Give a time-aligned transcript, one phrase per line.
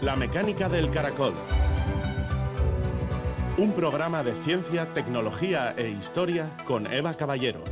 [0.00, 1.34] La mecánica del caracol.
[3.56, 7.64] Un programa de ciencia, tecnología e historia con Eva Caballero.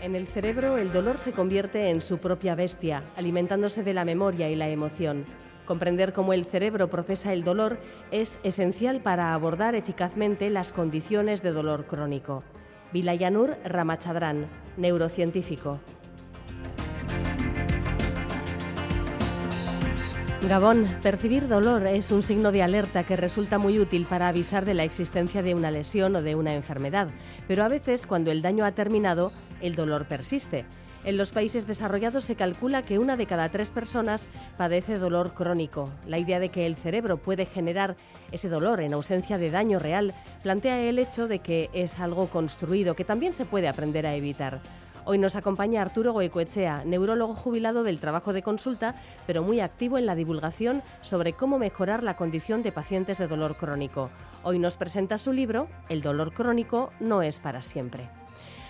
[0.00, 4.48] En el cerebro el dolor se convierte en su propia bestia, alimentándose de la memoria
[4.48, 5.26] y la emoción.
[5.66, 7.78] Comprender cómo el cerebro procesa el dolor
[8.12, 12.44] es esencial para abordar eficazmente las condiciones de dolor crónico.
[12.92, 15.80] Vilayanur Ramachadran, neurocientífico.
[20.48, 24.74] Gabón, percibir dolor es un signo de alerta que resulta muy útil para avisar de
[24.74, 27.08] la existencia de una lesión o de una enfermedad,
[27.48, 30.64] pero a veces cuando el daño ha terminado, el dolor persiste.
[31.06, 35.88] En los países desarrollados se calcula que una de cada tres personas padece dolor crónico.
[36.04, 37.94] La idea de que el cerebro puede generar
[38.32, 42.96] ese dolor en ausencia de daño real plantea el hecho de que es algo construido
[42.96, 44.60] que también se puede aprender a evitar.
[45.04, 48.96] Hoy nos acompaña Arturo Goicoechea, neurólogo jubilado del trabajo de consulta,
[49.28, 53.56] pero muy activo en la divulgación sobre cómo mejorar la condición de pacientes de dolor
[53.56, 54.10] crónico.
[54.42, 58.08] Hoy nos presenta su libro El dolor crónico no es para siempre.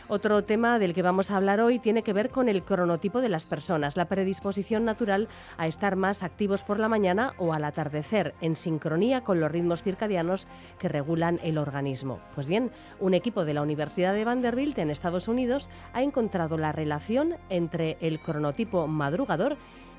[0.08, 3.28] Otro tema del que vamos a hablar hoy tiene que ver con el cronotipo de
[3.28, 5.26] las personas, la predisposición natural
[5.58, 9.82] a estar más activos por la mañana o al atardecer, en sincronía con los ritmos
[9.82, 10.46] circadianos
[10.78, 12.20] que regulan el organismo.
[12.36, 16.70] Pues bien, un equipo de la Universidad de Vanderbilt en Estados Unidos ha encontrado la
[16.70, 19.56] relación entre el cronotipo madrugador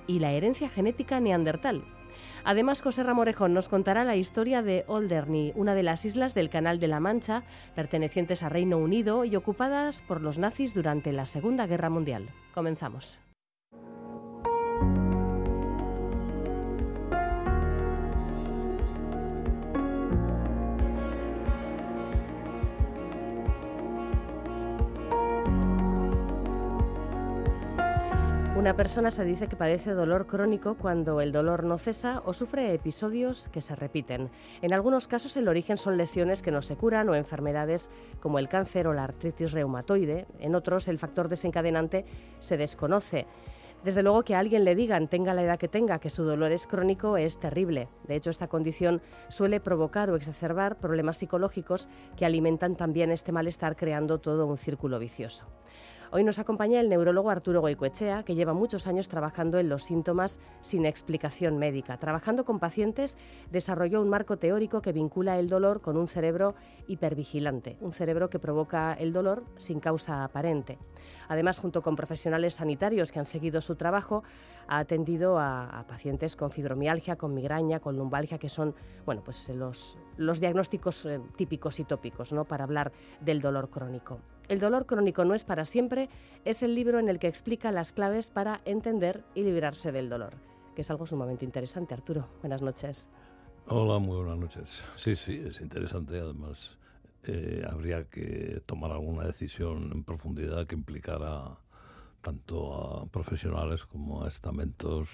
[0.08, 1.84] y la herencia genética neandertal.
[2.44, 6.80] Además, José Ramorejón nos contará la historia de Alderney, una de las islas del Canal
[6.80, 7.44] de la Mancha,
[7.76, 12.30] pertenecientes a Reino Unido y ocupadas por los nazis durante la Segunda Guerra Mundial.
[12.54, 13.20] Comenzamos.
[28.68, 32.74] Una persona se dice que padece dolor crónico cuando el dolor no cesa o sufre
[32.74, 34.30] episodios que se repiten.
[34.62, 37.90] En algunos casos el origen son lesiones que no se curan o enfermedades
[38.20, 40.28] como el cáncer o la artritis reumatoide.
[40.42, 42.04] En otros el factor desencadenante
[42.40, 43.26] se desconoce.
[43.86, 46.52] Desde luego que a alguien le digan, tenga la edad que tenga, que su dolor
[46.52, 47.88] es crónico es terrible.
[48.06, 53.78] De hecho, esta condición suele provocar o exacerbar problemas psicológicos que alimentan también este malestar
[53.78, 55.46] creando todo un círculo vicioso.
[56.10, 60.40] Hoy nos acompaña el neurólogo Arturo Goicoechea, que lleva muchos años trabajando en los síntomas
[60.62, 61.98] sin explicación médica.
[61.98, 63.18] Trabajando con pacientes,
[63.52, 66.56] desarrolló un marco teórico que vincula el dolor con un cerebro
[66.88, 70.78] hipervigilante, un cerebro que provoca el dolor sin causa aparente.
[71.28, 74.24] Además, junto con profesionales sanitarios que han seguido su trabajo,
[74.70, 78.76] ha atendido a, pacientes con fibromialgia, con migraña, con lumbalgia, que son
[79.06, 79.98] bueno, pues los,
[80.40, 82.46] diagnósticos eh, típicos y tópicos ¿no?
[82.46, 84.20] para hablar del dolor crónico.
[84.50, 86.10] El dolor crónico no es para siempre
[86.46, 90.36] es el libro en el que explica las claves para entender y librarse del dolor,
[90.74, 91.94] que es algo sumamente interesante.
[91.94, 93.10] Arturo, buenas noches.
[93.68, 94.84] Hola, muy buenas noches.
[94.96, 96.18] Sí, sí, es interesante.
[96.18, 96.78] Además,
[97.24, 101.58] eh, habría que tomar alguna decisión en profundidad que implicara
[102.22, 105.10] tanto a profesionales como a estamentos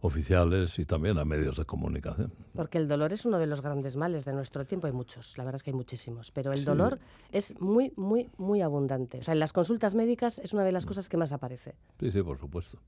[0.00, 2.32] oficiales y también a medios de comunicación.
[2.54, 5.44] Porque el dolor es uno de los grandes males de nuestro tiempo, hay muchos, la
[5.44, 6.98] verdad es que hay muchísimos, pero el dolor
[7.32, 9.18] es muy, muy, muy abundante.
[9.18, 10.88] O sea, en las consultas médicas es una de las mm.
[10.88, 11.74] cosas que más aparece.
[11.98, 12.78] Sí, sí, por supuesto.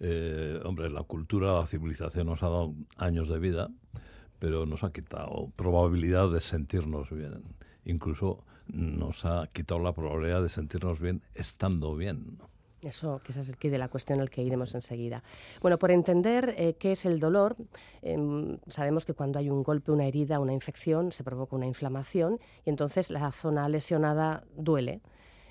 [0.00, 3.68] Eh, hombre, la cultura, la civilización nos ha dado años de vida,
[4.38, 7.42] pero nos ha quitado probabilidad de sentirnos bien.
[7.84, 12.38] Incluso nos ha quitado la probabilidad de sentirnos bien estando bien.
[12.82, 15.22] Eso, que ese es el de la cuestión al que iremos enseguida.
[15.60, 17.56] Bueno, por entender eh, qué es el dolor,
[18.02, 22.38] em, sabemos que cuando hay un golpe, una herida, una infección, se provoca una inflamación
[22.64, 25.00] y entonces la zona lesionada duele.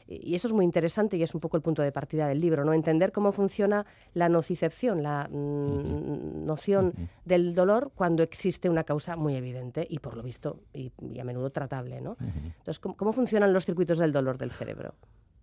[0.07, 2.63] Y eso es muy interesante y es un poco el punto de partida del libro,
[2.63, 2.73] ¿no?
[2.73, 6.93] Entender cómo funciona la nocicepción, la mm, noción
[7.25, 11.49] del dolor cuando existe una causa muy evidente y por lo visto y, a menudo
[11.49, 12.15] tratable, ¿no?
[12.19, 14.95] Entonces, ¿cómo funcionan los circuitos del dolor del cerebro?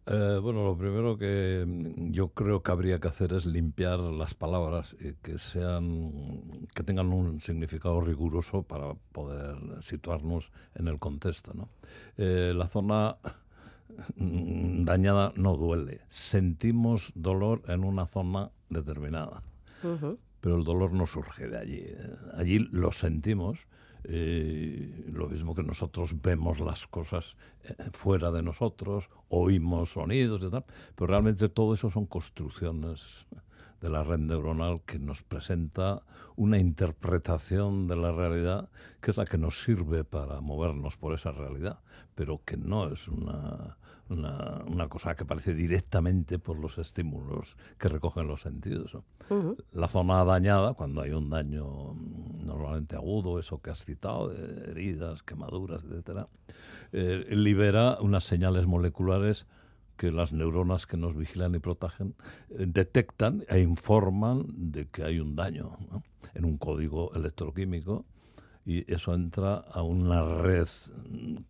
[0.06, 4.34] Eh, bueno, lo primero que mm, yo creo que habría que hacer es limpiar las
[4.34, 11.54] palabras y que sean que tengan un significado riguroso para poder situarnos en el contexto.
[11.54, 11.68] ¿no?
[12.18, 13.16] Eh, la zona
[14.16, 16.02] mm, dañada no duele.
[16.08, 19.42] Sentimos dolor en una zona determinada,
[20.40, 21.86] pero el dolor no surge de allí.
[22.36, 23.58] Allí lo sentimos
[24.04, 30.50] eh, lo mismo que nosotros vemos las cosas eh, fuera de nosotros, oímos sonidos y
[30.50, 30.64] tal,
[30.94, 33.26] pero realmente todo eso son construcciones
[33.84, 36.02] de la red neuronal que nos presenta
[36.36, 38.70] una interpretación de la realidad
[39.02, 41.80] que es la que nos sirve para movernos por esa realidad,
[42.14, 43.76] pero que no es una,
[44.08, 48.96] una, cosa que aparece directamente por los estímulos que recogen los sentidos.
[49.72, 51.94] La zona dañada, cuando hay un daño
[52.42, 56.28] normalmente agudo, eso que has citado, de heridas, quemaduras, etcétera,
[56.92, 59.46] eh, libera unas señales moleculares
[59.96, 62.14] que las neuronas que nos vigilan y protegen
[62.50, 65.76] eh, detectan e informan de que hay un daño
[66.34, 68.04] en un código electroquímico
[68.66, 70.68] y eso entra a una red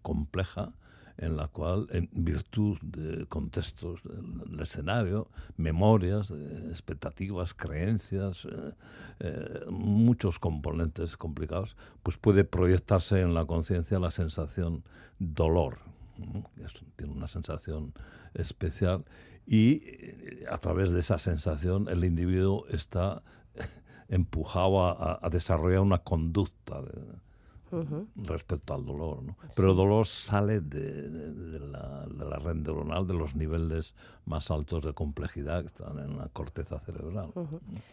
[0.02, 0.72] compleja
[1.16, 6.32] en la cual, en virtud de contextos del escenario, memorias,
[6.70, 8.72] expectativas, creencias, eh,
[9.20, 14.82] eh, muchos componentes complicados, pues puede proyectarse en la conciencia la sensación
[15.18, 15.78] dolor.
[16.96, 17.92] tiene una sensación
[18.34, 19.04] especial
[19.46, 23.22] y eh, a través de esa sensación el individuo está
[24.08, 26.82] empujado a, desarrollar una conducta
[28.16, 29.20] respecto al dolor.
[29.56, 33.94] Pero el dolor sale de, la, red neuronal, de los niveles
[34.26, 37.30] más altos de complejidad que están en la corteza cerebral.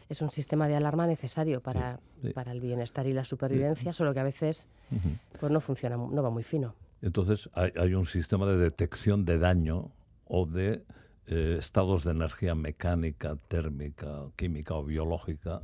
[0.09, 1.99] Es un sistema de alarma necesario para,
[2.33, 4.67] para el bienestar y la supervivencia, solo que a veces
[5.39, 6.75] pues no funciona, no va muy fino.
[7.01, 9.89] Entonces hay, hay un sistema de detección de daño
[10.33, 10.85] o de
[11.27, 15.61] eh, estados de energía mecánica, térmica, química o biológica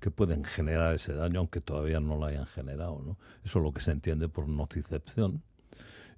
[0.00, 3.00] que pueden generar ese daño, aunque todavía no lo hayan generado.
[3.04, 3.16] ¿no?
[3.44, 5.42] Eso es lo que se entiende por nocicepción.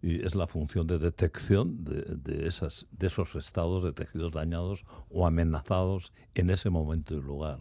[0.00, 6.48] Y es la función de detección de, esos estados de tejidos dañados o amenazados en
[6.48, 7.58] ese momento y lugar.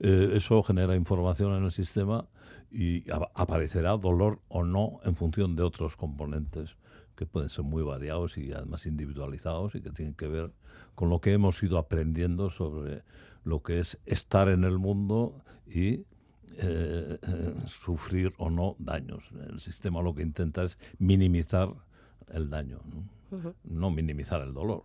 [0.00, 2.26] Eh, eso genera información en el sistema
[2.70, 3.04] y
[3.34, 6.74] aparecerá dolor o no en función de otros componentes
[7.18, 10.52] que pueden ser muy variados y además individualizados y que tienen que ver
[10.94, 13.02] con lo que hemos ido aprendiendo sobre
[13.42, 16.04] lo que es estar en el mundo y
[16.60, 19.24] eh, eh, sufrir o no daños.
[19.50, 21.74] El sistema lo que intenta es minimizar
[22.28, 22.78] el daño,
[23.64, 24.84] no, minimizar el dolor.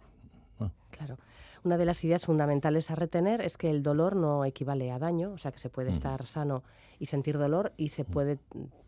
[0.92, 1.18] Claro.
[1.64, 5.32] Una de las ideas fundamentales a retener es que el dolor no equivale a daño,
[5.32, 6.64] o sea que se puede estar sano
[7.00, 8.38] y sentir dolor y se puede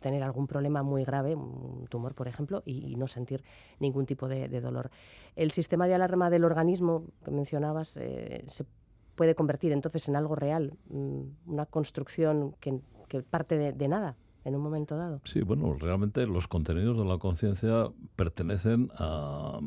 [0.01, 3.43] tener algún problema muy grave, un tumor por ejemplo, y, no sentir
[3.79, 4.91] ningún tipo de, dolor.
[5.35, 8.65] El sistema de alarma del organismo que mencionabas eh, se
[9.15, 12.81] puede convertir entonces en algo real, mm, una construcción que,
[13.23, 15.21] parte de, nada en un momento dado.
[15.23, 19.59] Sí, bueno, realmente los contenidos de la conciencia pertenecen a,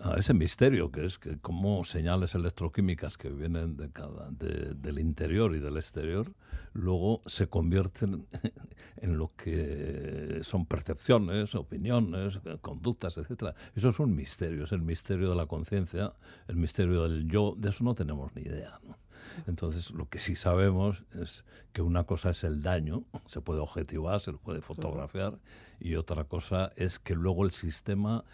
[0.00, 5.54] a ese misterio que es que como señales electroquímicas que vienen de cada, del interior
[5.54, 6.32] y del exterior
[6.72, 8.26] luego se convierten
[8.96, 13.54] en lo que son percepciones, opiniones, conductas, etcétera.
[13.76, 16.12] Eso es un misterio, es el misterio de la conciencia,
[16.48, 18.80] el misterio del yo, de eso no tenemos ni idea.
[19.46, 24.20] Entonces, lo que sí sabemos es que una cosa es el daño, se puede objetivar,
[24.20, 25.38] se puede fotografiar,
[25.80, 28.24] y otra cosa es que luego el sistema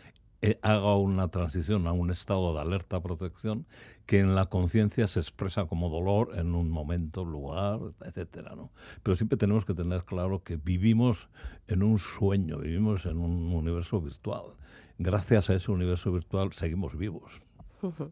[0.42, 3.66] eh, haga una transición a un estado de alerta protección
[4.06, 8.70] que en la conciencia se expresa como dolor en un momento, lugar, etcétera, ¿no?
[9.02, 11.28] Pero siempre tenemos que tener claro que vivimos
[11.68, 14.54] en un sueño, vivimos en un universo virtual.
[14.98, 17.40] Gracias a ese universo virtual seguimos vivos.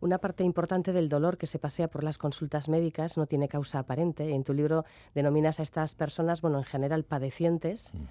[0.00, 3.78] Una parte importante del dolor que se pasea por las consultas médicas no tiene causa
[3.78, 4.34] aparente.
[4.34, 4.84] En tu libro
[5.14, 7.94] denominas a estas personas, bueno, en general padecientes.
[7.94, 8.04] Mm.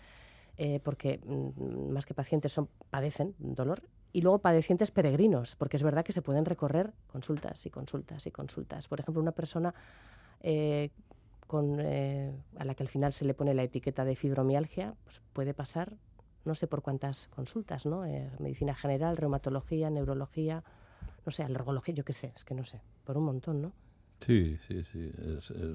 [0.57, 3.81] Eh, porque mm, más que pacientes son, padecen dolor,
[4.11, 8.31] y luego padecientes peregrinos, porque es verdad que se pueden recorrer consultas y consultas y
[8.31, 8.87] consultas.
[8.87, 9.73] Por ejemplo, una persona
[10.41, 10.91] eh,
[11.47, 15.21] con, eh, a la que al final se le pone la etiqueta de fibromialgia, pues
[15.33, 15.97] puede pasar
[16.45, 18.01] no sé por cuántas consultas, ¿no?
[18.39, 20.61] medicina general, reumatología, neurología,
[21.25, 23.71] no sé, alergología, yo qué sé, es que no sé, por un montón, ¿no?
[24.25, 25.11] Sí, sí, sí.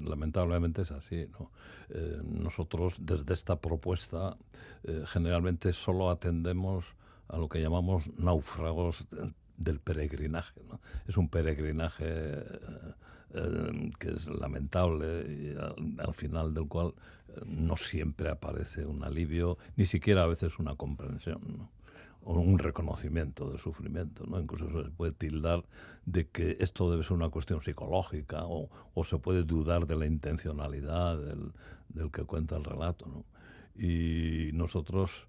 [0.03, 1.27] lamentablemente es así.
[1.39, 1.51] ¿no?
[1.89, 4.37] Eh, nosotros desde esta propuesta
[4.83, 6.85] eh, generalmente solo atendemos
[7.27, 9.07] a lo que llamamos náufragos
[9.57, 10.61] del peregrinaje.
[10.67, 10.79] ¿no?
[11.07, 15.55] Es un peregrinaje eh, que es lamentable y
[15.99, 16.93] al, final del cual
[17.45, 21.69] no siempre aparece un alivio, ni siquiera a veces una comprensión.
[22.23, 24.25] Un reconocimiento del sufrimiento.
[24.25, 24.39] ¿no?
[24.39, 25.63] Incluso se puede tildar
[26.05, 28.69] de que esto debe ser una cuestión psicológica o,
[29.03, 33.05] se puede dudar de la intencionalidad del, que cuenta el relato.
[33.07, 33.25] ¿no?
[33.81, 35.27] Y nosotros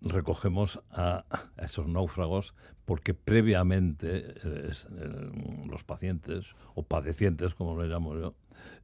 [0.00, 1.24] recogemos a,
[1.56, 4.70] esos náufragos porque previamente eh,
[5.66, 8.34] los pacientes o padecientes, como lo llamo yo,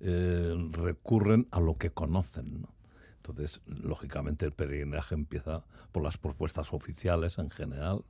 [0.01, 2.63] eh, recurren a lo que conocen.
[2.63, 2.82] ¿no?
[3.25, 5.63] Entonces, lógicamente, el peregrinaje empieza
[5.93, 8.05] por las propuestas oficiales en general.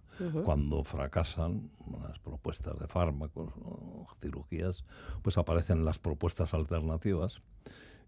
[0.44, 1.70] Cuando fracasan
[2.06, 4.84] las propuestas de fármacos o cirugías,
[5.22, 7.42] pues aparecen las propuestas alternativas.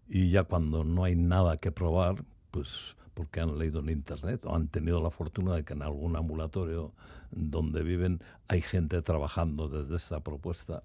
[0.07, 4.55] Y ya cuando no hay nada que probar, pues porque han leído en internet o
[4.55, 6.93] han tenido la fortuna de que en algún ambulatorio
[7.31, 10.83] donde viven hay gente trabajando desde esta propuesta,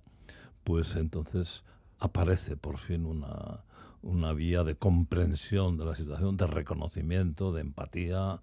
[0.64, 1.64] pues entonces
[1.98, 3.60] aparece por fin una,
[4.02, 8.40] una vía de comprensión de la situación, de reconocimiento, de empatía,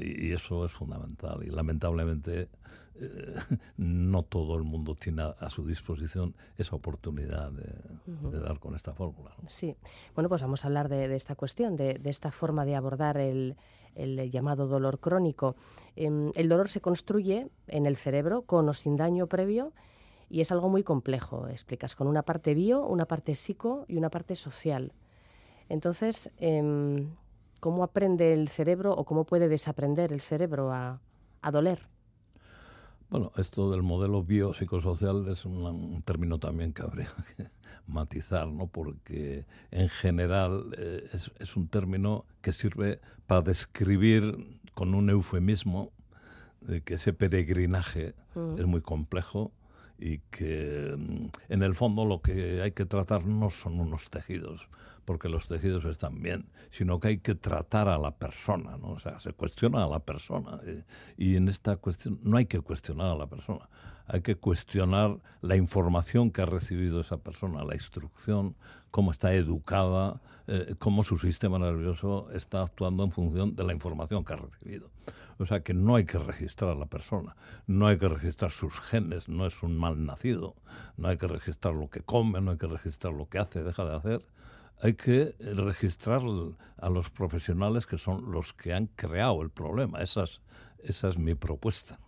[0.00, 1.42] y eso es fundamental.
[1.44, 2.48] Y lamentablemente
[3.00, 3.34] eh,
[3.78, 9.30] no todo el mundo tiene a, su disposición esa oportunidad de, dar con esta fórmula.
[9.48, 9.74] Sí,
[10.14, 13.56] bueno, pues vamos a hablar de, esta cuestión, de, esta forma de abordar el,
[14.30, 15.56] llamado dolor crónico.
[15.96, 19.72] Em, el dolor se construye en el cerebro con o sin daño previo
[20.30, 24.10] y es algo muy complejo, explicas, con una parte bio, una parte psico y una
[24.10, 24.92] parte social.
[25.68, 27.08] Entonces, em,
[27.58, 31.00] ¿cómo aprende el cerebro o cómo puede desaprender el cerebro a,
[31.50, 31.80] doler?
[33.10, 37.48] Bueno, esto del modelo biopsicosocial es un, término también que habría que
[37.88, 38.68] matizar, ¿no?
[38.68, 45.90] porque en general eh, es, un término que sirve para describir con un eufemismo
[46.60, 48.60] de que ese peregrinaje mm.
[48.60, 49.50] es muy complejo
[50.00, 54.68] y que mm, en el fondo lo que hay que tratar no son unos tejidos,
[55.10, 58.90] porque los tejidos están bien, sino que hay que tratar a la persona, ¿no?
[58.90, 60.84] O sea, se cuestiona a la persona eh,
[61.16, 63.68] y en esta cuestión no hay que cuestionar a la persona,
[64.06, 68.54] hay que cuestionar la información que ha recibido esa persona, la instrucción,
[68.92, 74.24] cómo está educada, eh, cómo su sistema nervioso está actuando en función de la información
[74.24, 74.90] que ha recibido.
[75.40, 77.34] O sea que no hay que registrar a la persona,
[77.66, 80.54] no hay que registrar sus genes, no es un mal nacido,
[80.96, 83.84] no hay que registrar lo que come, no hay que registrar lo que hace, deja
[83.84, 84.22] de hacer.
[84.82, 86.22] Hay que registrar
[86.78, 90.00] a los profesionales que son los que han creado el problema.
[90.00, 90.40] Esas
[90.84, 91.98] esa es mi propuesta.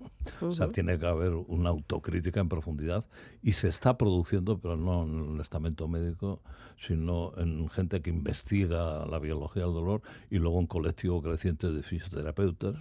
[0.41, 3.05] O sea, tiene que haber una autocrítica en profundidad
[3.43, 6.41] y se está produciendo, pero no en el estamento médico,
[6.79, 11.83] sino en gente que investiga la biología del dolor y luego un colectivo creciente de
[11.83, 12.76] fisioterapeutas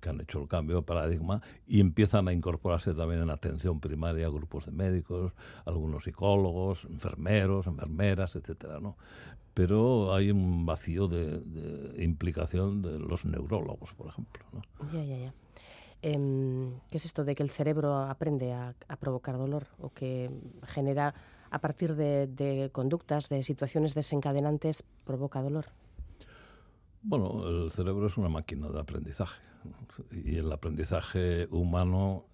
[0.00, 4.28] que han hecho el cambio de paradigma y empiezan a incorporarse también en atención primaria
[4.28, 5.32] grupos de médicos,
[5.64, 8.96] algunos psicólogos, enfermeros, enfermeras, etcétera, ¿no?
[9.54, 14.42] pero hay un vacío de, implicación de los neurólogos, por ejemplo.
[14.52, 14.62] ¿no?
[14.92, 15.34] Ya, ya, ya.
[16.02, 20.30] Em, ¿Qué es esto de que el cerebro aprende a, provocar dolor o que
[20.66, 21.14] genera
[21.50, 25.66] a partir de, conductas, de situaciones desencadenantes, provoca dolor?
[27.02, 29.49] Bueno, el cerebro es una máquina de aprendizaje
[30.10, 32.26] y el aprendizaje humano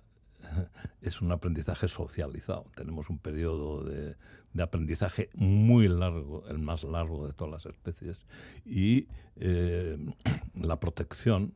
[1.02, 2.66] es un aprendizaje socializado.
[2.74, 4.16] Tenemos un periodo de,
[4.62, 8.26] aprendizaje muy largo, el más largo de todas las especies,
[8.64, 9.06] y
[9.36, 9.98] eh,
[10.54, 11.52] la protección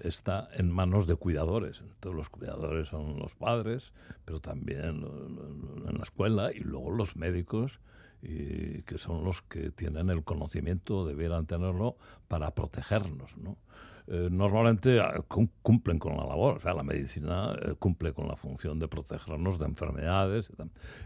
[0.00, 1.82] está en manos de cuidadores.
[2.00, 3.92] Todos los cuidadores son los padres,
[4.24, 5.04] pero también
[5.86, 7.78] en la escuela y luego los médicos,
[8.22, 11.96] que son los que tienen el conocimiento, debieran tenerlo
[12.28, 13.56] para protegernos, ¿no?
[14.12, 15.24] Eh, normalmente ah,
[15.62, 16.56] cumplen con la labor.
[16.56, 20.50] O sea, la medicina eh, cumple con la función de protegernos de enfermedades.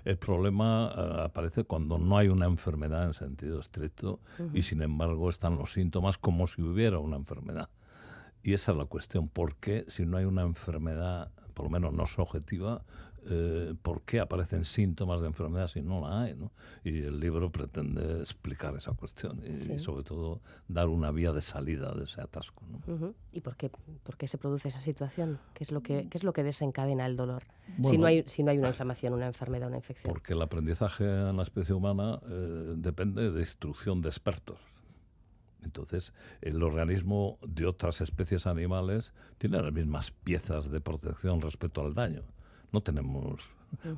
[0.06, 4.20] El problema eh, aparece cuando no hay una enfermedad en sentido estricto
[4.54, 7.68] y sin embargo están los síntomas como si hubiera una enfermedad.
[8.42, 9.28] Y esa es la cuestión.
[9.28, 12.84] ¿Por qué si no hay una enfermedad, por lo menos no subjetiva,
[13.30, 16.34] eh, por qué aparecen síntomas de enfermedad si no la hay.
[16.34, 16.52] ¿no?
[16.84, 21.92] Y el libro pretende explicar esa cuestión y, sobre todo dar una vía de salida
[21.94, 22.62] de ese atasco.
[23.32, 23.70] ¿Y por qué,
[24.02, 25.38] por qué se produce esa situación?
[25.54, 27.44] ¿Qué es lo que, qué es lo que desencadena el dolor?
[27.82, 30.12] si, no hay, si no hay una inflamación, una enfermedad, una infección.
[30.12, 34.58] Porque el aprendizaje en la especie humana eh, depende de instrucción de expertos.
[35.62, 36.12] Entonces,
[36.42, 42.22] el organismo de otras especies animales tiene las mismas piezas de protección respecto al daño
[42.74, 43.40] no tenemos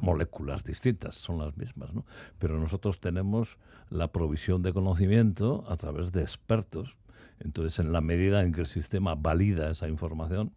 [0.00, 2.04] moléculas distintas, son las mismas, ¿no?
[2.38, 3.56] Pero nosotros tenemos
[3.90, 6.96] la provisión de conocimiento a través de expertos.
[7.40, 10.52] Entonces, en la medida en que el sistema valida esa información,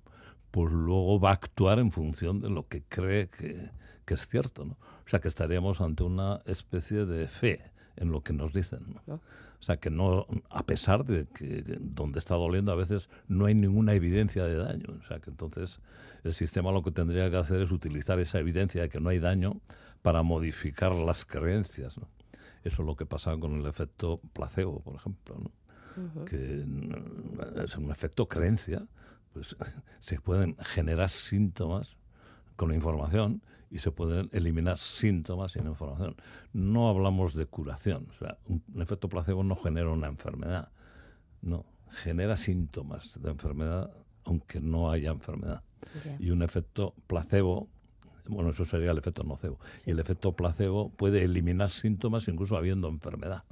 [0.52, 3.72] pues luego va a actuar en función de lo que cree que,
[4.08, 4.74] es cierto, ¿no?
[5.06, 8.80] O sea, que estaríamos ante una especie de fe en lo que nos dicen.
[9.06, 9.16] ¿no?
[9.16, 13.54] O sea, que no, a pesar de que donde está doliendo a veces no hay
[13.54, 14.86] ninguna evidencia de daño.
[15.00, 15.80] O sea, que entonces
[16.24, 19.20] el sistema lo que tendría que hacer es utilizar esa evidencia de que no hay
[19.20, 19.60] daño
[20.02, 21.98] para modificar las creencias.
[21.98, 22.08] ¿no?
[22.64, 25.52] Eso es lo que pasa con el efecto placebo, por ejemplo, ¿no?
[26.24, 26.66] que
[27.64, 28.88] es un efecto creencia.
[29.34, 29.58] Pues
[30.00, 31.98] se pueden generar síntomas
[32.56, 33.42] con la información
[33.72, 36.16] y se pueden eliminar síntomas sin información.
[36.54, 38.08] No hablamos de curación.
[38.10, 40.70] O sea, un efecto placebo no genera una enfermedad
[41.42, 41.66] No,
[42.04, 43.92] genera síntomas de enfermedad
[44.26, 45.64] aunque no haya enfermedad.
[46.20, 47.68] Y un efecto placebo,
[48.28, 49.60] bueno, eso sería el efecto nocebo.
[49.86, 53.44] Y el efecto placebo puede eliminar síntomas incluso habiendo enfermedad.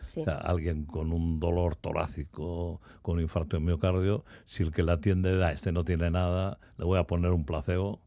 [0.00, 4.82] O sea, alguien con un dolor torácico, con un infarto de miocardio, si el que
[4.82, 8.00] la atiende da, este no tiene nada, le voy a poner un placebo,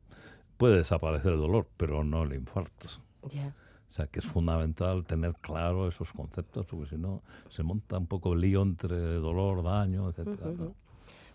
[0.62, 2.88] puede desaparecer el dolor, pero no el infarto.
[3.24, 8.06] O sea, que es fundamental tener claro esos conceptos, porque si no, se monta un
[8.06, 10.52] poco el lío entre dolor, daño, etcétera.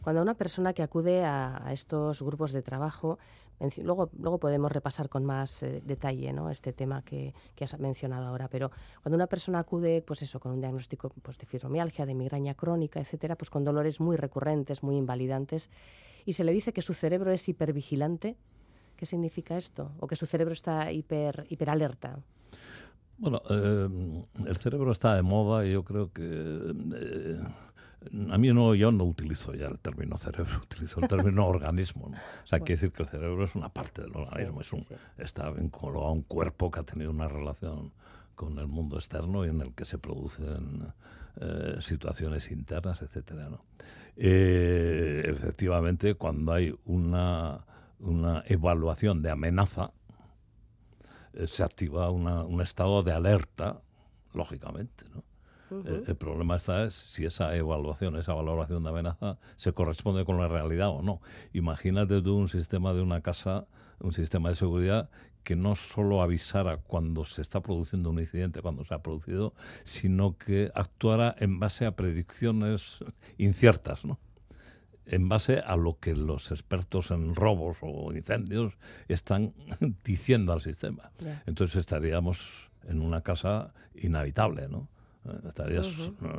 [0.00, 3.18] Cuando una persona que acude a, estos grupos de trabajo,
[3.83, 6.49] luego, luego podemos repasar con más eh, detalle ¿no?
[6.49, 8.71] este tema que, que, has mencionado ahora, pero
[9.02, 13.00] cuando una persona acude pues eso, con un diagnóstico pues, de fibromialgia, de migraña crónica,
[13.00, 15.68] etcétera, pues con dolores muy recurrentes, muy invalidantes,
[16.25, 18.37] y se le dice que su cerebro es hipervigilante,
[18.96, 19.92] ¿qué significa esto?
[20.00, 22.18] ¿O que su cerebro está hiper, hiperalerta?
[23.18, 23.88] Bueno, eh,
[24.46, 26.22] el cerebro está de moda y yo creo que...
[26.22, 27.40] Eh,
[28.30, 32.06] a mí no, yo no utilizo ya el término cerebro, utilizo el término organismo.
[32.44, 34.80] O sea, quiere decir que el cerebro es una parte del organismo, es un,
[35.18, 37.92] está vinculado a un cuerpo que ha tenido una relación
[38.34, 40.92] con el mundo externo y en el que se producen
[41.40, 43.48] eh, situaciones internas, etcétera.
[44.16, 47.64] Eh, efectivamente, cuando hay una,
[47.98, 49.92] una evaluación de amenaza,
[51.32, 53.80] eh, se activa un estado de alerta,
[54.32, 55.24] lógicamente, ¿no?
[55.70, 60.38] Eh, el, problema está es si esa evaluación, esa valoración de amenaza se corresponde con
[60.38, 61.20] la realidad o no.
[61.52, 63.66] Imagínate tú un sistema de una casa,
[63.98, 65.10] un sistema de seguridad
[65.42, 70.36] que no solo avisara cuando se está produciendo un incidente, cuando se ha producido, sino
[70.36, 72.98] que actuara en base a predicciones
[73.38, 74.18] inciertas, ¿no?
[75.06, 78.75] En base a lo que los expertos en robos o incendios
[79.08, 79.54] están
[80.04, 81.10] diciendo al sistema.
[81.46, 82.40] Entonces estaríamos
[82.88, 84.88] en una casa inhabitable, ¿no?
[85.48, 85.82] Estaría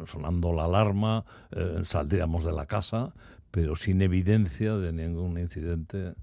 [0.05, 3.13] sonando la alarma, eh, saldríamos de la casa,
[3.51, 6.13] pero sin evidencia de ningún incidente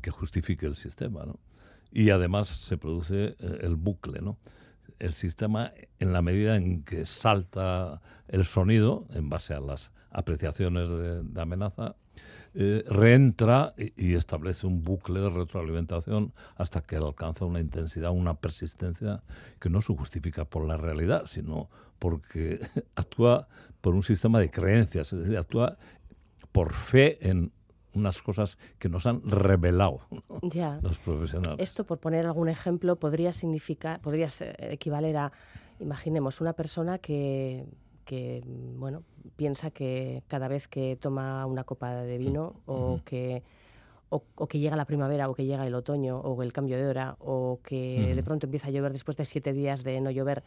[0.00, 1.24] que justifique el sistema.
[1.24, 1.38] ¿no?
[1.92, 4.20] Y además se produce eh, el bucle.
[4.20, 4.38] ¿no?
[4.98, 10.88] El sistema, en la medida en que salta el sonido, en base a las apreciaciones
[10.88, 11.96] de amenaza,
[12.56, 19.24] eh, reentra y, establece un bucle de retroalimentación hasta que alcanza una intensidad, una persistencia
[19.58, 22.60] que no se justifica por la realidad, sino porque
[22.94, 23.48] actúa
[23.80, 25.78] por un sistema de creencias, es decir, actúa
[26.52, 27.50] por fe en
[27.92, 30.02] unas cosas que nos han revelado
[30.80, 31.58] los profesionales.
[31.58, 35.32] Esto, por poner algún ejemplo, podría significar, podría equivaler a,
[35.80, 37.66] imaginemos, una persona que
[38.04, 39.02] que mm, bueno
[39.36, 43.42] piensa que cada vez que toma una copa de vino mm, o que
[44.08, 47.16] o, que llega la primavera o que llega el otoño o el cambio de hora
[47.18, 50.42] o que de pronto empieza a llover después de siete días de no llover,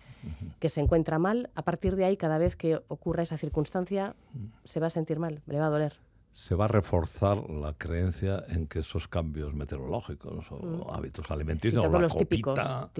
[0.60, 4.46] que se encuentra mal, a partir de ahí cada vez que ocurra esa circunstancia mm.
[4.63, 6.00] se va a sentir mal, le va a doler.
[6.32, 12.00] Se va a reforzar la creencia en que esos cambios meteorológicos o hábitos alimenticios o
[12.00, 12.91] la copita,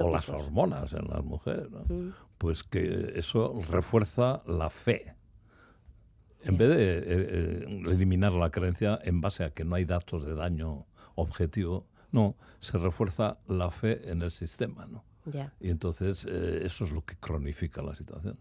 [0.00, 1.68] o las hormonas en las mujeres.
[2.38, 5.14] Pues que eso refuerza la fe.
[6.42, 10.24] En vez de eh, eh, eliminar la creencia en base a que no hay datos
[10.24, 15.04] de daño objetivo, no, se refuerza la fe en el sistema, ¿no?
[15.60, 18.38] Y entonces eh, eso es lo que cronifica la situación.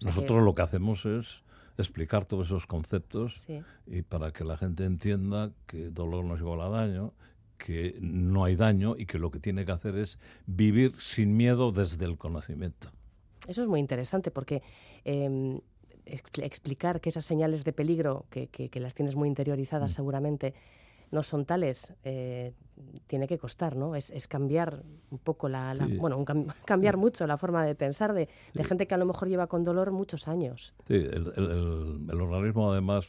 [0.00, 1.42] Nosotros lo que hacemos es
[1.78, 3.46] explicar todos esos conceptos
[3.86, 7.12] y para que la gente entienda que dolor no es igual a daño,
[7.56, 11.72] que no hay daño y que lo que tiene que hacer es vivir sin miedo
[11.72, 12.90] desde el conocimiento.
[13.48, 14.62] Eso es muy interesante porque
[15.04, 15.60] em,
[16.04, 19.94] explicar que esas señales de peligro, que, que, las tienes muy interiorizadas mm.
[19.94, 20.54] seguramente,
[21.10, 22.52] no son tales, eh,
[23.06, 23.94] tiene que costar, ¿no?
[23.94, 26.24] Es, cambiar un poco la, bueno,
[26.64, 28.28] cambiar mucho la forma de pensar de,
[28.64, 30.74] gente que a lo mejor lleva con dolor muchos años.
[30.86, 33.06] Sí, el, organismo además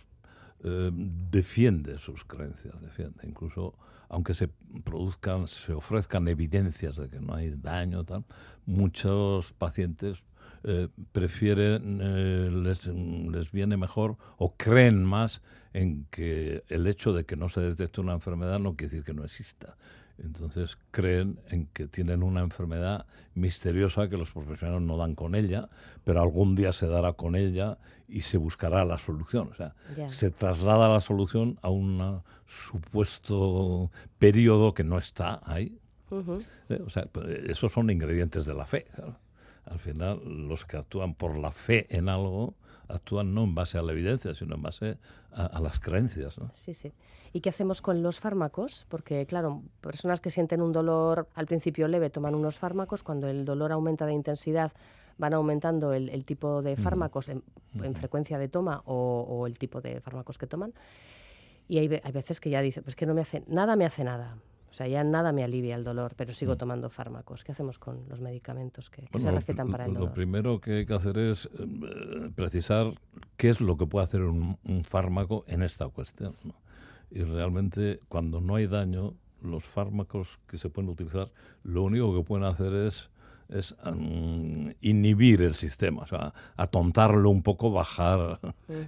[0.67, 3.75] eh, defiende sus creencias, defiende, incluso
[4.09, 4.49] aunque se
[4.83, 8.23] produzcan, se ofrezcan evidencias de que no hay daño, tal,
[8.65, 10.23] muchos pacientes
[10.63, 15.41] eh, prefieren, eh, les, les, viene mejor o creen más
[15.73, 19.13] en que el hecho de que no se detecte una enfermedad no quiere decir que
[19.13, 19.77] no exista.
[20.19, 25.69] Entonces creen en que tienen una enfermedad misteriosa que los profesionales no dan con ella,
[26.03, 27.77] pero algún día se dará con ella
[28.07, 29.49] y se buscará la solución.
[29.51, 29.75] O sea,
[30.07, 35.77] se traslada la solución a un supuesto periodo que no está ahí.
[36.69, 38.87] Eh, o sea, pues, esos son ingredientes de la fe.
[39.65, 42.55] al final los que actúan por la fe en algo
[42.87, 44.97] actúan no en base a la evidencia, sino en base
[45.31, 46.37] a, las creencias.
[46.37, 46.51] ¿no?
[46.53, 46.93] Sí, sí.
[47.33, 48.85] ¿Y qué hacemos con los fármacos?
[48.89, 53.45] Porque, claro, personas que sienten un dolor al principio leve toman unos fármacos, cuando el
[53.45, 54.71] dolor aumenta de intensidad
[55.17, 57.43] van aumentando el, tipo de fármacos en,
[57.95, 60.73] frecuencia de toma o, el tipo de fármacos que toman.
[61.67, 64.03] Y hay, hay veces que ya dice, pues que no me hace, nada me hace
[64.03, 64.37] nada.
[64.69, 66.57] O sea, ya nada me alivia el dolor, pero sigo mm.
[66.57, 67.43] tomando fármacos.
[67.43, 70.09] ¿Qué hacemos con los medicamentos que, se recetan para el dolor?
[70.09, 72.93] Lo primero que hay que hacer es eh, precisar
[73.37, 76.33] qué es lo que puede hacer un, fármaco en esta cuestión.
[77.09, 81.31] Y realmente, cuando no hay daño, los fármacos que se pueden utilizar,
[81.63, 83.09] lo único que pueden hacer es
[83.49, 88.41] es mm, inhibir el sistema, o sea, atontarlo un poco, bajar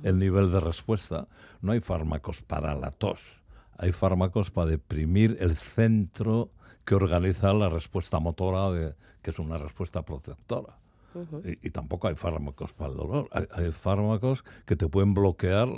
[0.04, 1.30] el nivel de respuesta.
[1.62, 3.39] No hay fármacos para la tos
[3.80, 6.52] hay fármacos para deprimir el centro
[6.84, 10.78] que organiza la respuesta motora, de, que es una respuesta protectora.
[11.64, 13.30] y, tampoco hay fármacos para el dolor.
[13.32, 15.70] Hay, fármacos que te pueden bloquear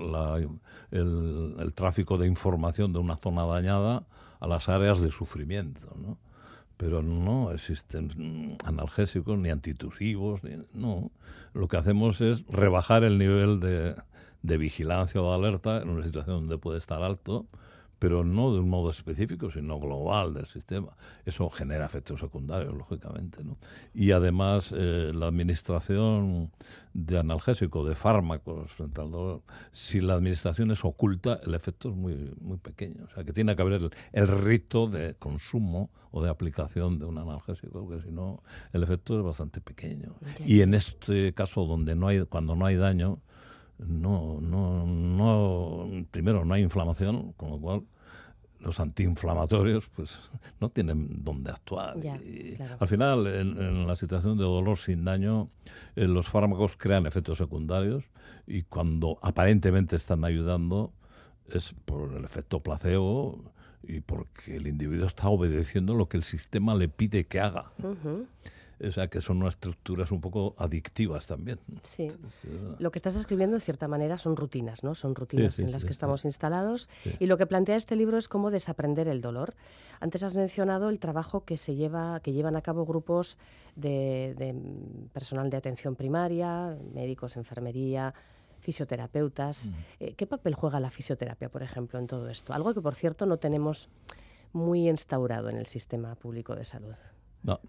[0.89, 4.03] el, tráfico de información de una zona dañada
[4.39, 5.95] a las áreas de sufrimiento.
[5.95, 6.17] ¿no?
[6.77, 10.43] Pero no existen analgésicos ni antitusivos.
[10.43, 11.11] Ni, no.
[11.53, 13.95] Lo que hacemos es rebajar el nivel de,
[14.41, 17.45] de vigilancia o de alerta en una situación donde puede estar alto
[18.01, 20.97] pero no de un modo específico, sino global del sistema.
[21.23, 23.43] Eso genera efectos secundarios, lógicamente.
[23.43, 23.59] ¿no?
[23.93, 26.51] Y además, eh, la administración
[26.95, 31.95] de analgésico, de fármacos frente al dolor, si la administración es oculta, el efecto es
[31.95, 33.03] muy, muy pequeño.
[33.05, 37.19] O sea, que tiene que haber el, rito de consumo o de aplicación de un
[37.19, 38.41] analgésico, porque si no,
[38.73, 40.15] el efecto es bastante pequeño.
[40.43, 43.19] Y en este caso, donde no hay, cuando no hay daño,
[43.77, 47.83] no, no, no, primero no hay inflamación, con lo cual
[48.61, 50.17] los antiinflamatorios pues
[50.59, 51.95] no tienen dónde actuar.
[52.79, 55.49] Al final, en, la situación de dolor sin daño,
[55.95, 58.03] eh, los fármacos crean efectos secundarios
[58.47, 60.93] y cuando aparentemente están ayudando
[61.47, 63.43] es por el efecto placebo
[63.83, 67.71] y porque el individuo está obedeciendo lo que el sistema le pide que haga.
[68.83, 71.59] O sea, que son unas estructuras un poco adictivas también.
[71.83, 72.07] Sí.
[72.79, 74.95] Lo que estás escribiendo, de cierta manera, son rutinas, ¿no?
[74.95, 76.89] Son rutinas en las que estamos instalados.
[77.19, 79.53] Y lo que plantea este libro es cómo desaprender el dolor.
[79.99, 83.37] Antes has mencionado el trabajo que se lleva, que llevan a cabo grupos
[83.75, 84.55] de,
[85.13, 88.13] personal de atención primaria, médicos, enfermería,
[88.59, 89.69] fisioterapeutas.
[89.69, 89.73] Mm.
[89.99, 92.53] Eh, ¿Qué papel juega la fisioterapia, por ejemplo, en todo esto?
[92.53, 93.89] Algo que, por cierto, no tenemos
[94.53, 96.95] muy instaurado en el sistema público de salud.
[97.43, 97.59] No.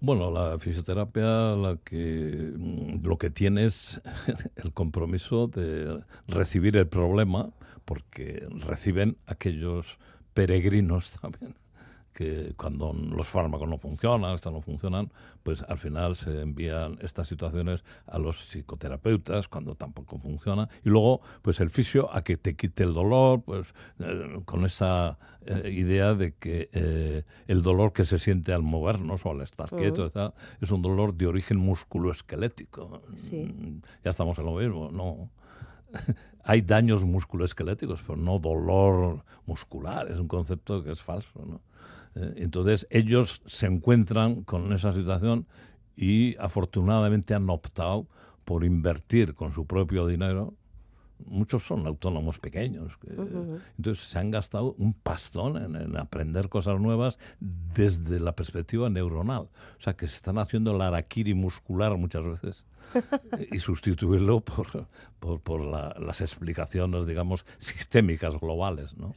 [0.00, 4.00] Bueno, la fisioterapia la que, mm, lo que tiene es
[4.56, 7.50] el compromiso de recibir el problema,
[7.84, 9.98] porque reciben aquellos
[10.34, 11.54] peregrinos también
[12.18, 15.12] que cuando los fármacos no funcionan, estas no funcionan,
[15.44, 21.20] pues al final se envían estas situaciones a los psicoterapeutas cuando tampoco funciona y luego
[21.42, 23.68] pues el fisio a que te quite el dolor, pues
[24.00, 29.24] eh, con esa eh, idea de que eh, el dolor que se siente al movernos
[29.24, 30.10] o al estar quieto
[30.60, 33.00] es un dolor de origen musculoesquelético.
[33.12, 35.30] Mm, ya estamos en lo mismo, no
[36.42, 40.10] hay daños musculoesqueléticos, pero no dolor muscular.
[40.10, 41.44] Es un concepto que es falso.
[41.46, 41.60] ¿no?
[42.18, 45.46] Eh, entonces ellos se encuentran con esa situación
[45.96, 48.06] y afortunadamente han optado
[48.44, 50.54] por invertir con su propio dinero.
[51.26, 52.92] Muchos son autónomos pequeños.
[53.76, 59.42] Entonces se han gastado un pastón en, aprender cosas nuevas desde la perspectiva neuronal.
[59.78, 62.64] O sea que se están haciendo la araquiri muscular muchas veces
[63.52, 64.86] y sustituirlo por,
[65.40, 68.96] por, las explicaciones, digamos, sistémicas globales.
[68.96, 69.12] ¿no?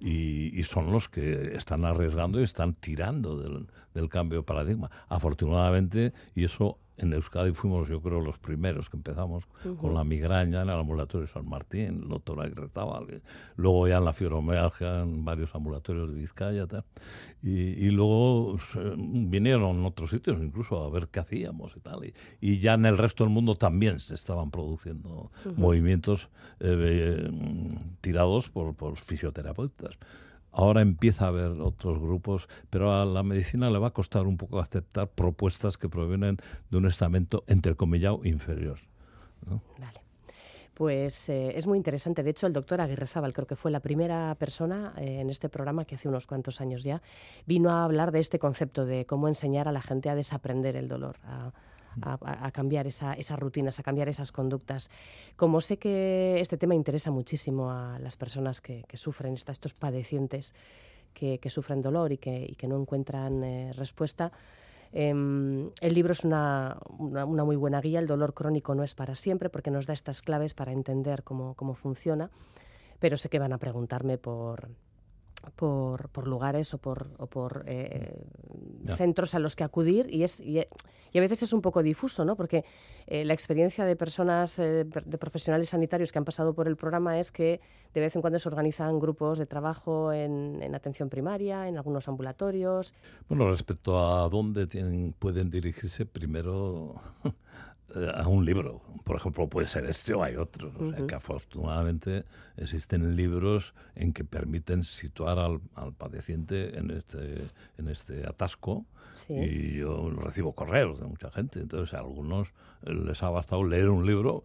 [0.00, 4.90] Y, son los que están arriesgando y están tirando del, del cambio de paradigma.
[5.08, 9.44] Afortunadamente, y eso en Euskadi fuimos, yo creo, los primeros que empezamos
[9.80, 12.68] con la migraña en el ambulatorio de San Martín, el doctor Aguirre
[13.56, 16.66] luego ya en la fibromialgia en varios ambulatorios de Vizcaya,
[17.42, 18.58] Y, luego
[18.96, 22.12] vinieron otros sitios incluso a ver qué hacíamos y tal.
[22.40, 26.28] Y, ya en el resto del mundo también se estaban produciendo movimientos
[26.60, 27.30] eh,
[28.00, 29.98] tirados por, por fisioterapeutas.
[30.52, 34.36] Ahora empieza a haber otros grupos, pero a la medicina le va a costar un
[34.36, 36.36] poco aceptar propuestas que provienen
[36.70, 38.78] de un estamento entrecomillado inferior.
[39.78, 40.02] Vale.
[40.74, 42.22] Pues eh, es muy interesante.
[42.22, 45.48] De hecho, el doctor Aguirre Zabal, creo que fue la primera persona eh, en este
[45.48, 47.02] programa que hace unos cuantos años ya
[47.46, 50.88] vino a hablar de este concepto de cómo enseñar a la gente a desaprender el
[50.88, 51.52] dolor, a,
[52.00, 54.90] a, cambiar esas rutinas, a cambiar esas conductas.
[55.36, 60.54] Como sé que este tema interesa muchísimo a las personas que, sufren, estos padecientes
[61.12, 64.32] que, sufren dolor y que, no encuentran eh, respuesta,
[64.92, 69.48] Em, el libro es una, muy buena guía, el dolor crónico no es para siempre
[69.48, 72.30] porque nos da estas claves para entender cómo, cómo funciona,
[73.00, 74.68] pero sé que van a preguntarme por,
[75.56, 78.24] por, por lugares o por, o por eh,
[78.96, 82.36] centros a los que acudir y, es, y, a veces es un poco difuso, ¿no?
[82.36, 82.64] porque
[83.06, 87.18] eh, la experiencia de personas, eh, de profesionales sanitarios que han pasado por el programa
[87.18, 87.60] es que
[87.92, 92.08] de vez en cuando se organizan grupos de trabajo en, en atención primaria, en algunos
[92.08, 92.94] ambulatorios.
[93.28, 97.30] Bueno, respecto a dónde tienen, pueden dirigirse, primero eh,
[98.14, 98.82] a un libro.
[99.04, 100.74] Por ejemplo, puede ser este o hay otros.
[100.76, 102.24] O sea, que afortunadamente
[102.56, 107.42] existen libros en que permiten situar al, al padeciente en este,
[107.78, 108.86] en este atasco.
[109.28, 111.60] Y yo recibo correos de mucha gente.
[111.60, 112.48] Entonces, a algunos
[112.82, 114.42] les ha bastado leer un libro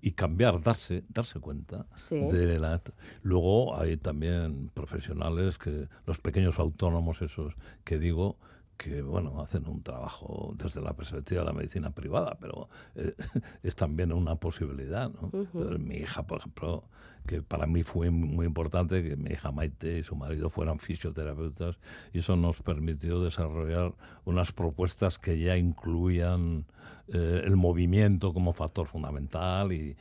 [0.00, 2.80] y cambiar, darse, darse cuenta de la...
[3.22, 8.36] Luego hay también profesionales que, los pequeños autónomos esos que digo,
[8.78, 13.14] que bueno hacen un trabajo desde la perspectiva de la medicina privada, pero eh,
[13.62, 15.10] es también una posibilidad.
[15.10, 15.30] ¿no?
[15.78, 16.84] mi hija, por ejemplo,
[17.28, 21.78] que para mí fue muy importante que mi hija Maite y su marido fueran fisioterapeutas
[22.12, 23.92] y eso nos permitió desarrollar
[24.24, 26.64] unas propuestas que ya incluían
[27.12, 29.96] eh, el movimiento como factor fundamental y,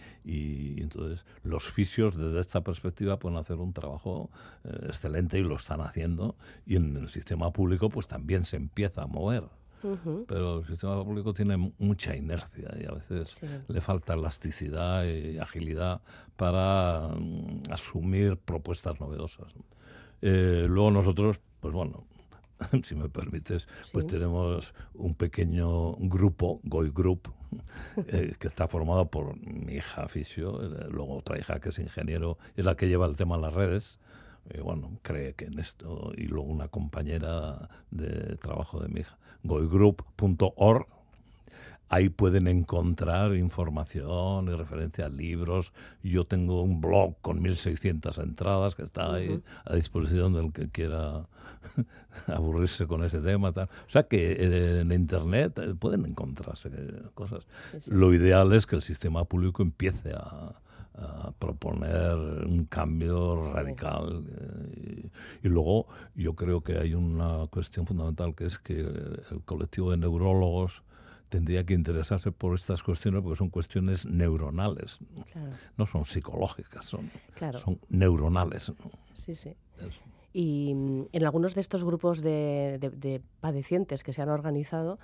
[0.79, 4.29] entonces los fisios desde esta perspectiva pueden hacer un trabajo
[4.63, 9.03] eh, excelente y lo están haciendo y en el sistema público pues también se empieza
[9.03, 9.43] a mover.
[10.27, 16.01] Pero el sistema público tiene mucha inercia y a veces le falta elasticidad y agilidad
[16.35, 19.53] para mm, asumir propuestas novedosas.
[20.21, 22.05] Eh, luego nosotros, pues bueno,
[22.83, 27.31] si me permites, pues tenemos un pequeño grupo, Goy Group,
[28.07, 32.37] eh, que está formado por mi hija Fisio, eh, luego otra hija que es ingeniero,
[32.55, 33.99] es la que lleva el tema en las redes,
[34.53, 39.17] y bueno, cree que en esto, y luego una compañera de trabajo de mi hija,
[39.43, 40.87] goygroup.org,
[41.89, 45.71] Ahí pueden encontrar información y referencia a libros.
[46.03, 51.27] Yo tengo un blog con 1.600 entradas que está ahí a disposición del que quiera
[52.27, 53.53] aburrirse con ese tema.
[53.53, 53.69] Tal.
[53.87, 56.69] O sea que eh, en Internet eh, pueden encontrarse
[57.13, 57.47] cosas.
[57.87, 60.55] Lo ideal es que el sistema público empiece a,
[61.39, 64.25] proponer un cambio radical.
[64.29, 65.09] Eh,
[65.43, 69.97] y, luego yo creo que hay una cuestión fundamental que es que el colectivo de
[69.97, 70.83] neurólogos
[71.29, 74.97] tendría que interesarse por estas cuestiones porque son cuestiones neuronales,
[75.77, 77.11] no son psicológicas, son,
[77.55, 78.71] son neuronales.
[79.13, 79.53] Sí, sí.
[80.33, 84.99] Y mm, en algunos de estos grupos de, padecientes que se han organizado,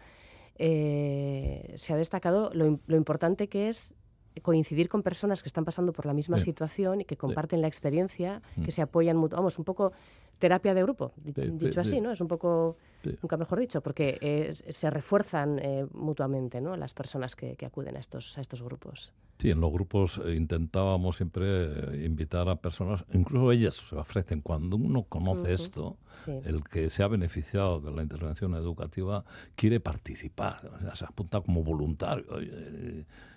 [0.56, 3.98] eh, se ha destacado lo, lo importante que es
[4.42, 8.42] coincidir con personas que están pasando por la misma situación y que comparten la experiencia,
[8.56, 8.72] que mm.
[8.72, 9.34] se apoyan mutuamente.
[9.34, 9.94] Vamos, un poco
[10.40, 12.12] terapia de grupo, dicho así, ¿no?
[12.12, 12.76] Es un poco,
[13.22, 16.76] nunca mejor dicho, porque se refuerzan eh, mutuamente, ¿no?
[16.76, 19.14] Las personas que, acuden a estos, a estos grupos.
[19.40, 24.42] Sí, en los grupos eh, intentábamos siempre eh, invitar a personas, incluso ellas se ofrecen,
[24.42, 29.24] cuando uno conoce esto, el que se ha beneficiado de la intervención educativa
[29.56, 32.26] quiere participar, o sea, se apunta como voluntario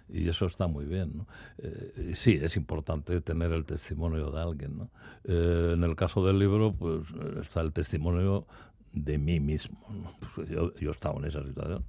[0.09, 1.19] y eso está muy bien.
[1.19, 1.27] ¿no?
[1.59, 4.79] Eh, sí, es importante tener el testimonio de alguien.
[4.79, 4.91] ¿no?
[5.25, 7.03] Eh, en el caso del libro, pues
[7.41, 8.47] está el testimonio
[8.93, 9.79] de mí mismo.
[10.35, 11.85] Pues yo, yo he estado en esa situación.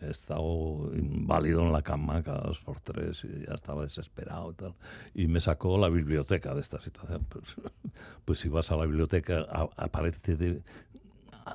[0.00, 4.54] He estado inválido en la cama cada dos por tres y ya estaba desesperado y
[4.54, 4.74] tal.
[5.14, 7.26] Y me sacó la biblioteca de esta situación.
[7.28, 7.56] Pues,
[8.24, 10.62] pues si vas a la biblioteca, aparece de,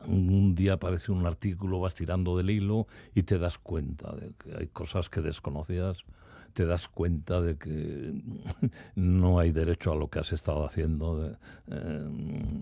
[0.08, 4.56] un día aparece un artículo, vas tirando del hilo y te das cuenta de que
[4.58, 6.06] hay cosas que desconocías,
[6.54, 8.14] te das cuenta de que
[8.96, 12.62] no hay derecho a lo que has estado haciendo, em,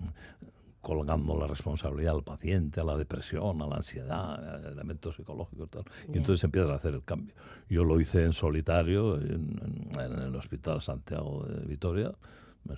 [0.80, 5.68] colgando la responsabilidad al paciente, a la depresión, a la ansiedad, a elementos psicológicos.
[5.70, 5.84] Tal.
[6.12, 7.34] Y entonces empiezas a hacer el cambio.
[7.68, 12.12] Yo lo hice en solitario en, en el Hospital Santiago de Vitoria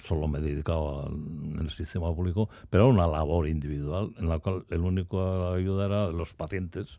[0.01, 4.39] solo me he dedicado al, el sistema público, pero era una labor individual en la
[4.39, 6.99] cual el único ayuda era los pacientes.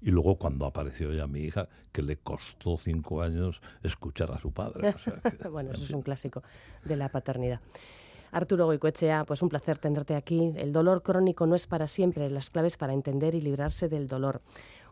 [0.00, 4.52] Y luego cuando apareció ya mi hija, que le costó cinco años escuchar a su
[4.52, 4.94] padre.
[5.50, 6.42] bueno, eso es un clásico
[6.84, 7.60] de la paternidad.
[8.34, 10.52] Arturo Goicoechea, pues un placer tenerte aquí.
[10.56, 14.42] El dolor crónico no es para siempre, las claves para entender y librarse del dolor.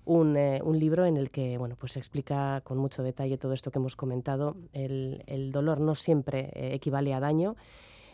[0.04, 3.78] Eh, un, libro en el que bueno, pues explica con mucho detalle todo esto que
[3.78, 4.56] hemos comentado.
[4.72, 7.56] El, dolor no siempre eh, equivale a daño.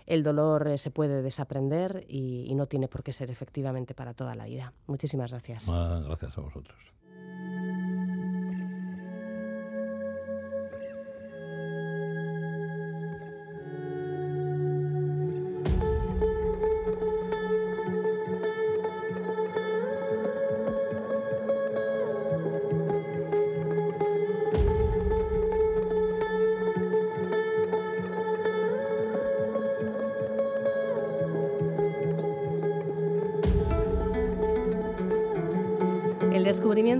[0.06, 4.14] El dolor eh, se puede desaprender y, y, no tiene por qué ser efectivamente para
[4.14, 4.72] toda la vida.
[4.86, 5.68] Muchísimas gracias.
[5.70, 6.76] Ah, gracias a vosotros.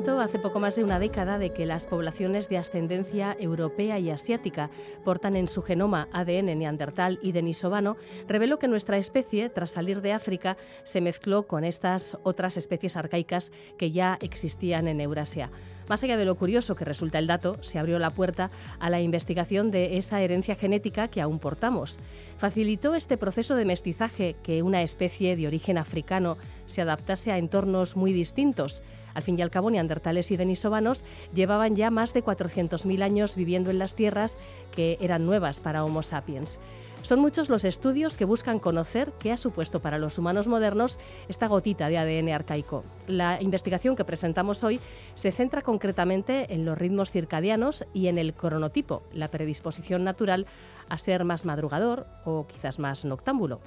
[0.07, 4.71] Hace poco más de una década de que las poblaciones de ascendencia europea y asiática
[5.05, 7.97] portan en su genoma ADN neandertal y denisovano
[8.29, 13.53] reveló que nuestra especie, tras salir de África, se mezcló con estas otras especies arcaicas
[13.77, 15.51] que ya existían en Eurasia.
[15.89, 19.01] Más allá de lo curioso que resulta el dato, se abrió la puerta a la
[19.01, 21.99] investigación de esa herencia genética que aún portamos.
[22.37, 27.97] Facilitó este proceso de mestizaje que una especie de origen africano se adaptase a entornos
[27.97, 28.83] muy distintos.
[29.19, 31.05] Al fin y al cabo, neandertales y denisovanos
[31.35, 34.39] llevaban ya más de 400.000 años viviendo en las tierras
[34.71, 36.61] que eran nuevas para Homo sapiens.
[37.03, 41.49] Son muchos los estudios que buscan conocer qué ha supuesto para los humanos modernos esta
[41.49, 42.85] gotita de ADN arcaico.
[43.09, 44.79] La investigación que presentamos hoy
[45.15, 50.47] se centra concretamente en los ritmos circadianos y en el cronotipo, la predisposición natural
[50.89, 53.61] a ser más madrugador o quizás más noctámbulo.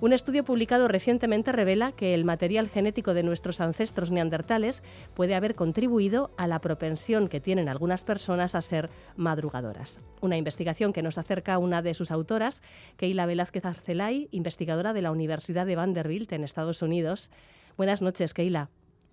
[0.00, 4.82] Un estudio publicado recientemente revela que el material genético de nuestros ancestros neandertales
[5.14, 10.02] puede haber contribuido a la propensión que tienen algunas personas a ser madrugadoras.
[10.20, 12.62] Una investigación que nos acerca a una de sus autoras,
[12.98, 17.30] Keila Velázquez Arcelay, investigadora de la Universidad de Vanderbilt en Estados Unidos.
[17.78, 18.68] Buenas noches, Keila.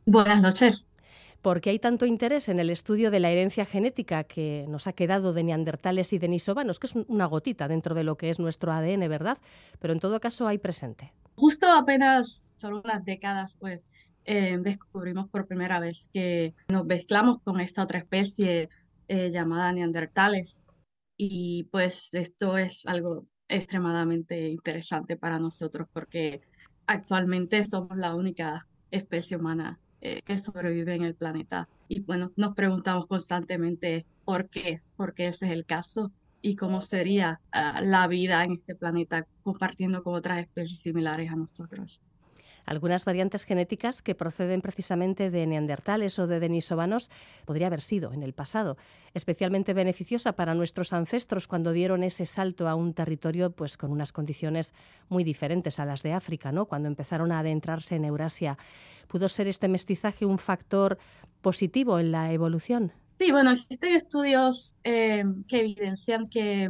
[0.05, 0.85] Buenas noches.
[1.43, 4.93] ¿Por qué hay tanto interés en el estudio de la herencia genética que nos ha
[4.93, 8.71] quedado de neandertales y denisovanos, que es una gotita dentro de lo que es nuestro
[8.71, 9.37] ADN, ¿verdad?
[9.79, 11.11] Pero en todo caso hay presente.
[11.35, 13.81] Justo apenas, solo unas décadas, pues,
[14.23, 18.69] eh, descubrimos por primera vez que nos mezclamos con esta otra especie
[19.09, 20.63] eh, llamada neandertales.
[21.17, 26.39] Y pues esto es algo extremadamente interesante para nosotros porque
[26.87, 31.69] actualmente somos la única especie humana eh, que sobrevive en el planeta.
[31.87, 36.11] Y bueno, nos preguntamos constantemente por qué, por qué ese es el caso
[36.41, 41.35] y cómo sería ah, la vida en este planeta compartiendo con otras especies similares a
[41.35, 42.01] nosotros
[42.65, 47.09] algunas variantes genéticas que proceden precisamente de neandertales o de denisovanos
[47.45, 48.77] podría haber sido en el pasado,
[49.13, 54.11] especialmente beneficiosa para nuestros ancestros cuando dieron ese salto a un territorio pues con unas
[54.11, 54.73] condiciones
[55.09, 56.65] muy diferentes a las de África, ¿no?
[56.65, 58.57] Cuando empezaron a adentrarse en Eurasia,
[59.07, 60.97] ¿pudo ser este mestizaje un factor
[61.41, 62.91] positivo en la evolución?
[63.19, 66.67] Sí, bueno, existen estudios eh, que evidencian que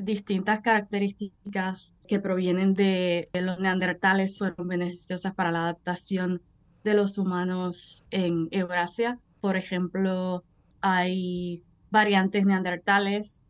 [0.00, 6.42] distintas características que provienen de, los neandertales fueron beneficiosas para la adaptación
[6.84, 9.18] de los humanos en Eurasia.
[9.40, 10.44] Por ejemplo,
[10.80, 13.44] hay variantes neandertales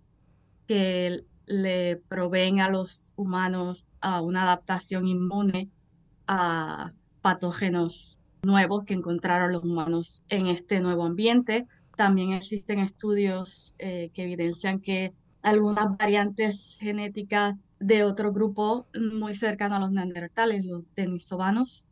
[0.66, 5.70] que le proveen a los humanos a una adaptación inmune
[6.26, 11.66] a patógenos nuevos que encontraron los humanos en este nuevo ambiente.
[11.96, 15.12] También existen estudios eh, que evidencian que
[15.46, 21.86] algunas variantes genéticas de otro grupo muy cercano a los neandertales, los denisovanos,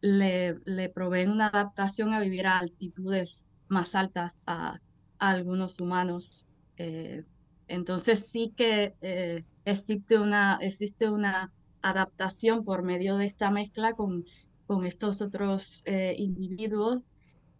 [0.00, 4.78] le, le proveen una adaptación a vivir a altitudes más altas a,
[5.18, 6.46] algunos humanos.
[6.76, 7.24] Eh,
[7.66, 14.24] entonces sí que eh, existe, una, existe una adaptación por medio de esta mezcla con,
[14.68, 17.00] con estos otros eh, individuos,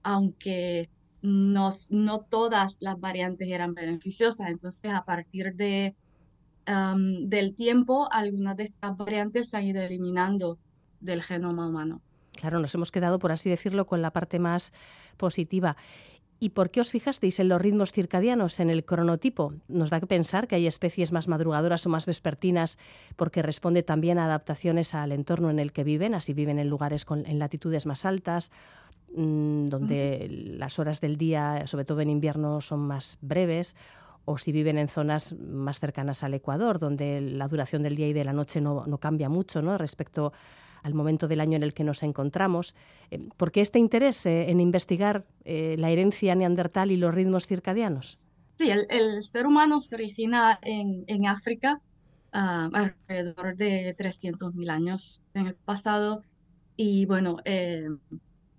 [0.05, 0.89] aunque
[1.27, 4.49] no, todas las variantes eran beneficiosas.
[4.49, 5.95] Entonces, a partir de,
[7.23, 10.59] del tiempo, algunas de estas variantes se han ido eliminando
[11.01, 12.01] del genoma humano.
[12.33, 14.73] Claro, nos hemos quedado, por así decirlo, con la parte más
[15.17, 15.77] positiva.
[16.39, 19.55] ¿Y por qué os fijasteis en los ritmos circadianos, en el cronotipo?
[19.69, 22.79] Nos da que pensar que hay especies más madrugadoras o más vespertinas
[23.17, 27.07] porque responde también a adaptaciones al entorno en el que viven, así viven en lugares
[27.07, 28.53] con, en latitudes más altas,
[29.19, 30.27] Mm, donde
[30.59, 33.75] las horas del día, sobre todo en invierno, son más breves,
[34.27, 38.13] o si viven en zonas más cercanas al Ecuador, donde la duración del día y
[38.13, 39.79] de la noche no, cambia mucho ¿no?
[39.79, 40.35] respecto
[40.83, 42.75] al momento del año en el que nos encontramos.
[43.11, 47.47] Eh, ¿Por qué este interés eh, en investigar eh, la herencia neandertal y los ritmos
[47.47, 48.19] circadianos?
[48.59, 51.81] Sí, el, ser humano se origina en, en África
[52.33, 56.23] ah, alrededor de 300.000 años en el pasado.
[56.77, 57.39] Y bueno,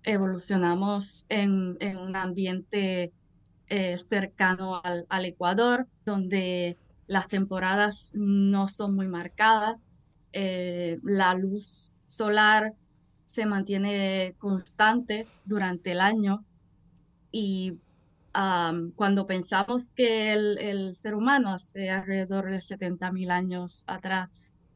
[0.08, 3.12] evolucionamos en, un ambiente
[3.68, 9.76] eh, cercano al, Ecuador, donde las temporadas no son muy marcadas,
[10.32, 12.72] eh, la luz solar
[13.24, 16.42] se mantiene constante durante el año
[17.30, 17.78] y
[18.94, 24.28] cuando pensamos que el, el, ser humano hace alrededor de 70.000 años atrás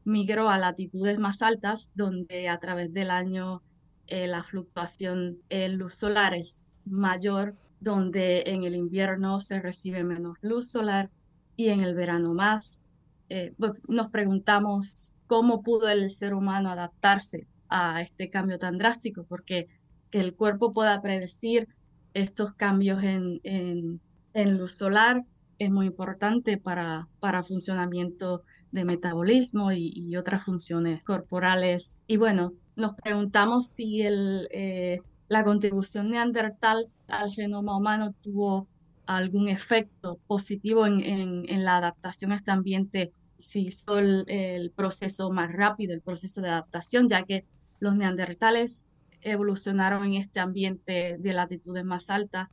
[0.03, 3.61] migró a latitudes más altas, donde a través del año
[4.07, 10.37] eh, la fluctuación en luz solar es mayor, donde en el invierno se recibe menos
[10.41, 11.09] luz solar
[11.55, 12.81] y en el verano más.
[13.29, 13.53] Eh,
[13.87, 19.67] nos preguntamos cómo pudo el ser humano adaptarse a este cambio tan drástico, porque
[20.11, 21.67] que el cuerpo pueda predecir
[22.13, 25.23] estos cambios en, en, luz solar
[25.57, 32.03] es muy importante para, para funcionamiento de metabolismo y, otras funciones corporales.
[32.05, 38.67] Y bueno, nos preguntamos si el, eh, la contribución neandertal al genoma humano tuvo
[39.05, 45.51] algún efecto positivo en, en, la adaptación a este ambiente, si hizo el, proceso más
[45.51, 47.45] rápido, el proceso de adaptación, ya que
[47.79, 48.89] los neandertales
[49.21, 52.47] evolucionaron en este ambiente de latitudes más altas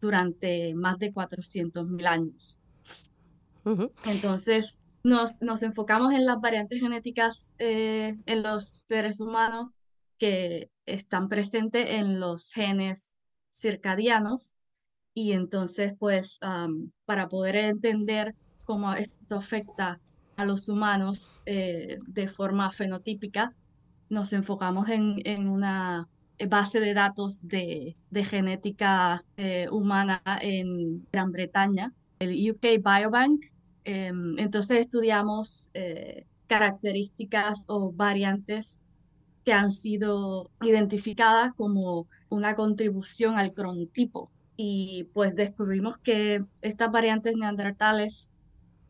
[0.00, 2.58] durante más de 400.000 años.
[4.06, 9.70] Entonces, nos, nos, enfocamos en las variantes genéticas eh, en los seres humanos
[10.18, 13.14] que están presentes en los genes
[13.52, 14.54] circadianos
[15.14, 16.38] y entonces, pues,
[17.04, 18.34] para poder entender
[18.64, 20.00] cómo esto afecta
[20.36, 23.54] a los humanos eh, de forma fenotípica,
[24.08, 26.08] nos enfocamos en, en, una
[26.48, 33.44] base de datos de, de genética eh, humana en Gran Bretaña, el UK Biobank.
[33.84, 38.80] Em, entonces estudiamos eh, características o variantes
[39.44, 44.30] que han sido identificadas como una contribución al cronotipo.
[44.56, 48.30] Y pues descubrimos que estas variantes neandertales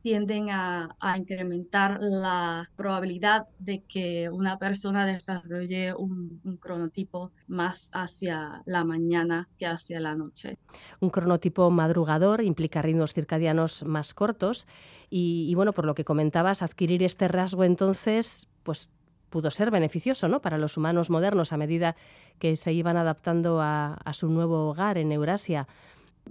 [0.02, 8.84] tienden a, incrementar la probabilidad de que una persona desarrolle un, cronotipo más hacia la
[8.84, 10.58] mañana que hacia la noche.
[11.00, 14.66] Un cronotipo madrugador implica ritmos circadianos más cortos
[15.08, 18.88] y, bueno, por lo que comentabas, adquirir este rasgo entonces, pues
[19.30, 20.42] pudo ser beneficioso ¿no?
[20.42, 21.96] para los humanos modernos a medida
[22.38, 25.66] que se iban adaptando a, su nuevo hogar en Eurasia.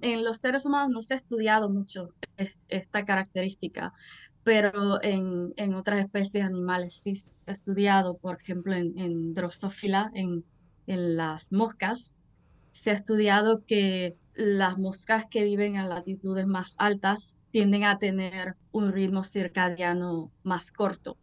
[0.02, 2.14] En los seres humanos no se ha estudiado mucho
[2.68, 3.94] esta característica,
[4.44, 10.12] pero en, en otras especies animales sí se ha estudiado, por ejemplo, en, en Drosophila,
[10.14, 10.44] en,
[10.88, 12.16] en las moscas,
[12.72, 18.56] se ha estudiado que las moscas que viven a latitudes más altas tienden a tener
[18.72, 21.18] un ritmo circadiano más corto.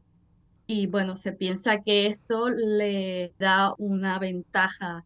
[0.67, 5.05] Y bueno, se piensa que esto le da una ventaja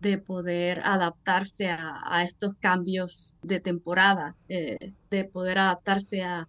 [0.00, 6.48] de poder adaptarse a, estos cambios de temporada, eh, de poder adaptarse a,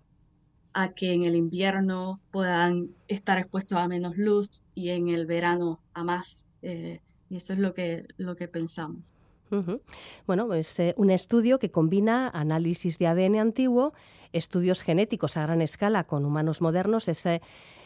[0.73, 5.79] a, que en el invierno puedan estar expuestos a menos luz y en el verano
[5.93, 6.47] a más.
[6.61, 9.13] Eh, y eso es lo que, lo que pensamos.
[10.27, 13.93] Bueno, es eh, un estudio que combina análisis de ADN antiguo,
[14.31, 17.41] estudios genéticos a gran escala con humanos modernos, ese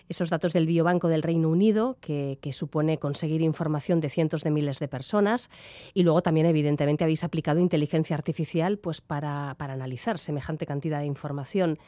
[0.09, 4.79] esos datos del Biobanco del Reino Unido, que, supone conseguir información de cientos de miles
[4.79, 5.49] de personas,
[5.93, 11.05] y luego también, evidentemente, habéis aplicado inteligencia artificial pues, para, para analizar semejante cantidad de
[11.05, 11.79] información.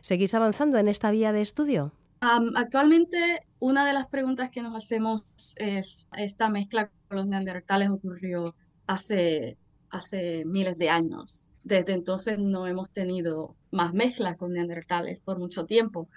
[0.00, 1.92] ¿Seguís avanzando en esta vía de estudio?
[2.20, 5.22] actualmente, una de las preguntas que nos hacemos
[5.56, 8.54] es, esta mezcla con los neandertales ocurrió
[8.86, 9.56] hace,
[9.88, 11.46] hace miles de años.
[11.64, 16.08] Desde entonces no hemos tenido más mezclas con neandertales por mucho tiempo.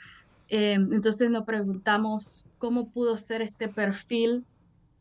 [0.55, 4.45] Em, entonces nos preguntamos cómo pudo ser este perfil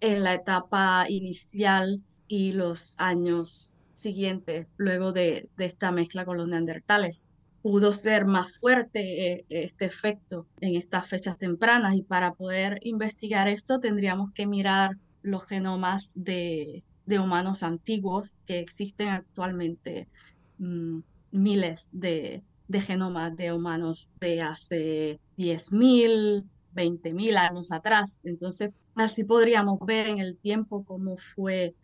[0.01, 7.29] en la etapa inicial y los años siguientes, luego de, esta mezcla con los neandertales.
[7.61, 13.47] Pudo ser más fuerte eh, este efecto en estas fechas tempranas y para poder investigar
[13.47, 20.09] esto tendríamos que mirar los genomas de, humanos antiguos que existen actualmente,
[20.57, 21.01] mm,
[21.31, 22.43] miles de,
[22.73, 26.45] de genomas de humanos de hace 10.000,
[26.75, 28.23] 20.000 años atrás.
[28.25, 31.75] Entonces, así podríamos ver en el tiempo cómo fue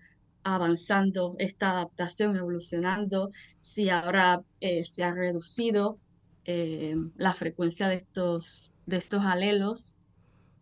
[0.42, 3.30] avanzando esta adaptación, evolucionando,
[3.60, 5.98] si ahora eh, se ha reducido
[6.44, 9.96] eh, la frecuencia de estos, de estos alelos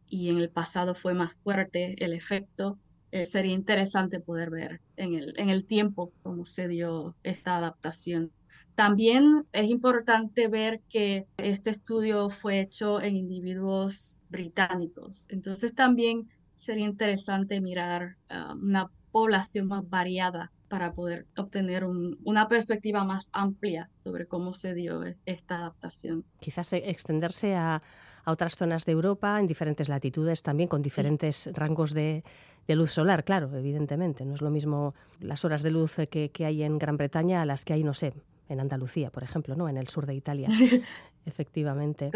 [0.09, 2.79] y en el pasado fue más fuerte el efecto.
[3.13, 8.33] Eh, sería interesante poder ver en el, en el tiempo cómo se dio esta adaptación.
[8.77, 15.27] También es importante ver que este estudio fue hecho en individuos británicos.
[15.31, 23.03] Entonces también sería interesante mirar ah, una población más variada para poder obtener una perspectiva
[23.03, 26.25] más amplia sobre cómo se dio esta adaptación.
[26.41, 27.83] Quizás e, extenderse a,
[28.27, 32.25] otras zonas de Europa en diferentes latitudes también, con diferentes rangos de,
[32.69, 34.27] luz solar, claro, evidentemente.
[34.27, 37.47] No es lo mismo las horas de luz que, que hay en Gran Bretaña a
[37.47, 38.13] las que hay, no sé,
[38.49, 39.69] en Andalucía, por ejemplo, ¿no?
[39.69, 40.49] En el sur de Italia,
[41.27, 42.11] efectivamente.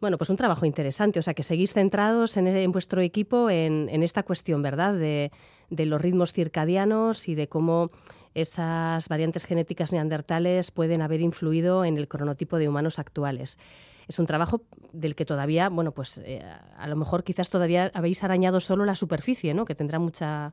[0.00, 1.18] Bueno, pues un trabajo interesante.
[1.18, 4.94] O sea, que seguís centrados en, en vuestro equipo en, en, esta cuestión, ¿verdad?
[4.94, 5.32] De,
[5.70, 7.90] de, los ritmos circadianos y de cómo
[8.34, 13.58] esas variantes genéticas neandertales pueden haber influido en el cronotipo de humanos actuales.
[14.06, 14.62] Es un trabajo
[14.92, 16.44] del que todavía, bueno, pues eh,
[16.76, 19.64] a lo mejor quizás todavía habéis arañado solo la superficie, ¿no?
[19.64, 20.52] Que tendrá mucha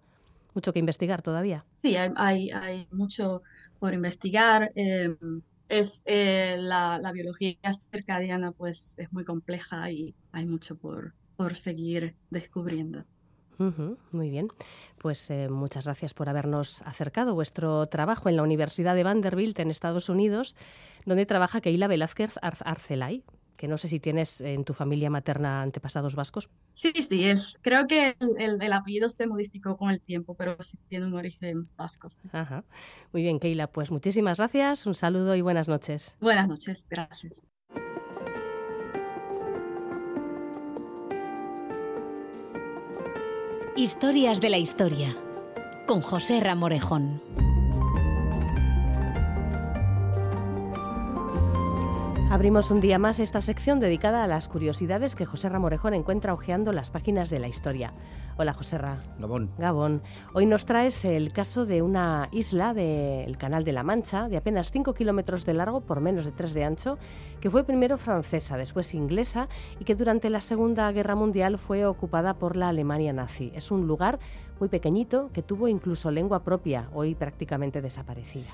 [0.53, 1.66] mucho que investigar todavía.
[1.82, 3.41] Sí, hay, hay, mucho
[3.84, 4.72] por investigar.
[4.76, 11.14] Em, es eh, la, la, biología circadiana pues es muy compleja y hay mucho por,
[11.36, 13.04] por seguir descubriendo.
[14.12, 14.48] muy bien,
[15.00, 19.70] pues eh, muchas gracias por habernos acercado vuestro trabajo en la Universidad de Vanderbilt en
[19.70, 20.56] Estados Unidos,
[21.06, 23.26] donde trabaja Keila Velázquez Arcelay
[23.58, 26.49] que no sé si tienes en tu familia materna antepasados vascos.
[26.74, 31.06] Sí, sí, es, creo que el, apellido se modificó con el tiempo, pero sí tiene
[31.06, 32.08] un origen vasco.
[32.32, 32.64] Ajá.
[33.12, 36.16] Muy bien, Keila, pues muchísimas gracias, un saludo y buenas noches.
[36.20, 37.41] Buenas noches, gracias.
[43.76, 45.16] Historias de la historia
[45.88, 47.22] con José Ramorejón.
[52.34, 56.72] Abrimos un día más esta sección dedicada a las curiosidades que José Ramorejón encuentra hojeando
[56.72, 57.94] las páginas de la historia.
[58.38, 58.98] Hola, José Ra.
[59.20, 59.52] Gabón.
[59.60, 60.02] Gabón.
[60.34, 64.72] Hoy nos traes el caso de una isla del Canal de la Mancha, de apenas
[64.72, 66.98] 5 kilómetros de largo por menos de 3 de ancho,
[67.40, 69.48] que fue primero francesa, después inglesa
[69.80, 73.52] y que durante la Segunda Guerra Mundial fue ocupada por la Alemania nazi.
[73.54, 74.18] Es un lugar
[74.64, 78.47] muy pequeñito que tuvo incluso lengua propia, hoy prácticamente desaparecida.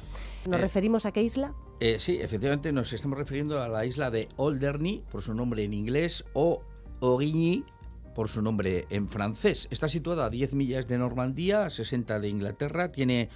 [0.47, 1.53] ¿Nos eh, referimos a qué isla?
[1.79, 5.71] Eh, sí, efectivamente nos estamos refiriendo a la isla de Alderney, por su nombre en
[5.71, 6.63] inglés, o
[6.99, 7.63] Origny,
[8.15, 9.67] por su nombre en francés.
[9.69, 13.29] Está situada a 10 millas de Normandía, a 60 de Inglaterra, tiene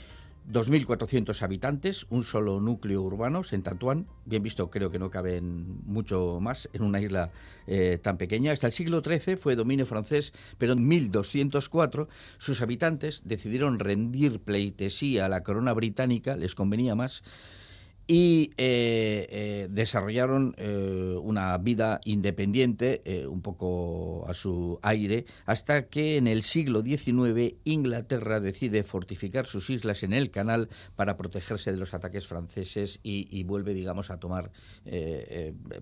[0.51, 4.05] 2.400 habitantes, un solo núcleo urbano, Saint-Antoine.
[4.25, 7.31] Bien visto, creo que no caben mucho más en una isla
[7.65, 8.51] eh, tan pequeña.
[8.51, 15.25] Hasta el siglo XIII fue dominio francés, pero en 1204 sus habitantes decidieron rendir pleitesía
[15.25, 17.23] a la corona británica, les convenía más,
[18.05, 26.17] y eh, eh, desarrollaron eh, una vida independiente, un poco a su aire, hasta que
[26.17, 31.77] en el siglo XIX Inglaterra decide fortificar sus islas en el canal para protegerse de
[31.77, 34.51] los ataques franceses y, vuelve, digamos, a tomar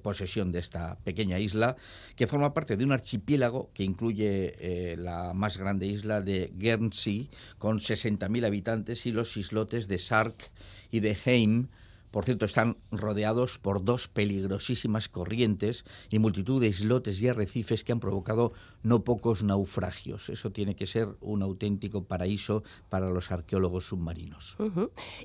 [0.01, 1.75] posesión de esta pequeña isla,
[2.15, 7.79] que forma parte de un archipiélago que incluye la más grande isla de Guernsey, con
[7.79, 10.51] 60.000 habitantes, y los islotes de Sark
[10.91, 11.67] y de Heim,
[12.11, 17.93] por cierto, están rodeados por dos peligrosísimas corrientes y multitud de islotes y arrecifes que
[17.93, 18.51] han provocado
[18.83, 20.29] no pocos naufragios.
[20.29, 24.57] Eso tiene que ser un auténtico paraíso para los arqueólogos submarinos.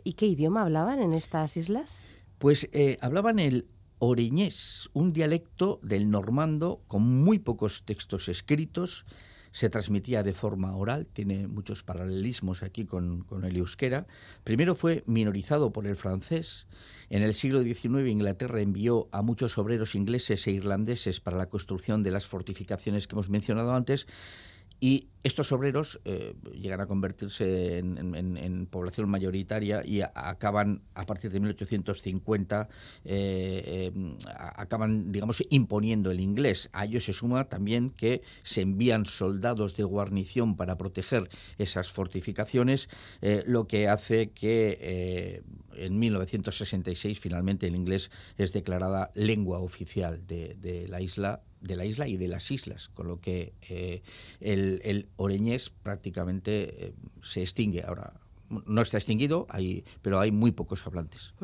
[0.05, 2.05] ¿Y qué idioma hablaban en estas islas?
[2.39, 3.67] Pues eh, hablaban el
[3.99, 9.07] oreñés, un dialecto del normando con muy pocos textos escritos
[9.57, 14.07] se transmitía de forma oral, tiene muchos paralelismos aquí con, el euskera.
[14.45, 16.67] Primero fue minorizado por el francés.
[17.09, 22.03] En el siglo XIX Inglaterra envió a muchos obreros ingleses e irlandeses para la construcción
[22.03, 24.07] de las fortificaciones que hemos mencionado antes
[24.81, 31.41] y estos obreros eh, llegan a convertirse en, población mayoritaria y acaban, a partir de
[31.41, 32.69] 1850,
[33.05, 36.69] eh, eh, acaban, digamos, imponiendo el inglés.
[36.73, 42.89] A ello se suma también que se envían soldados de guarnición para proteger esas fortificaciones,
[43.47, 45.43] lo que hace que
[45.75, 52.09] en 1966 finalmente el inglés es declarada lengua oficial de la isla de la isla
[52.09, 54.03] y de las islas, con lo que eh,
[54.41, 58.15] el, oreñés prácticamente eh, se extingue ahora.
[58.49, 61.35] No está extinguido, hay, pero hay muy pocos hablantes.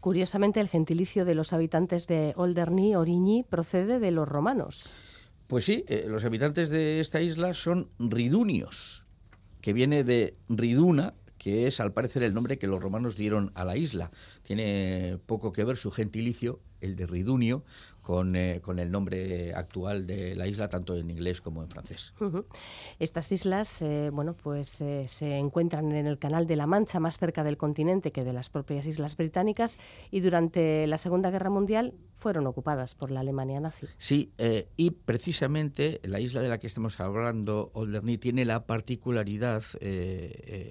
[0.00, 4.90] Curiosamente, el gentilicio de los habitantes de Olderny, Oriñi, procede de los romanos.
[5.46, 9.04] Pues sí, eh, los habitantes de esta isla son ridunios,
[9.60, 13.64] que viene de riduna, que es al parecer el nombre que los romanos dieron a
[13.64, 14.10] la isla.
[14.42, 17.64] Tiene poco que ver su gentilicio, el de Ridunio,
[18.08, 22.14] con, eh, con, el nombre actual de la isla, tanto en inglés como en francés.
[22.98, 27.18] Estas islas, eh, bueno, pues eh, se encuentran en el Canal de la Mancha, más
[27.18, 29.78] cerca del continente que de las propias islas británicas,
[30.10, 33.86] y durante la Segunda Guerra Mundial fueron ocupadas por la Alemania nazi.
[33.98, 34.32] Sí,
[34.76, 39.62] y precisamente la isla de la que estamos hablando, Olderny, tiene la particularidad,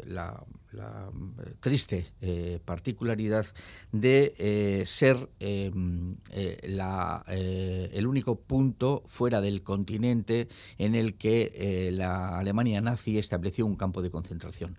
[0.06, 1.10] la, la,
[1.62, 2.06] triste
[2.66, 3.46] particularidad
[3.94, 5.30] de ser
[6.64, 10.48] la eh, el único punto fuera del continente
[10.78, 14.78] en el que eh, la Alemania nazi estableció un campo de concentración.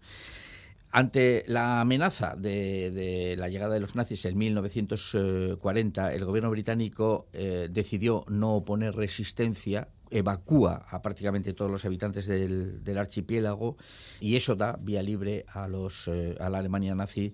[0.90, 7.68] Ante la amenaza de, la llegada de los nazis en 1940, el gobierno británico eh,
[7.70, 13.76] decidió no oponer resistencia evacúa a prácticamente todos los habitantes del, archipiélago
[14.20, 17.32] y eso da vía libre a los a la Alemania nazi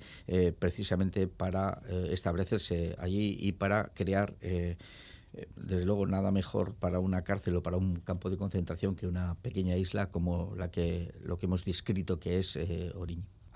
[0.58, 4.34] precisamente para establecerse allí y para crear
[5.34, 9.06] Eh, desde luego nada mejor para una cárcel o para un campo de concentración que
[9.08, 12.92] una pequeña isla como la que lo que hemos descrito que es eh.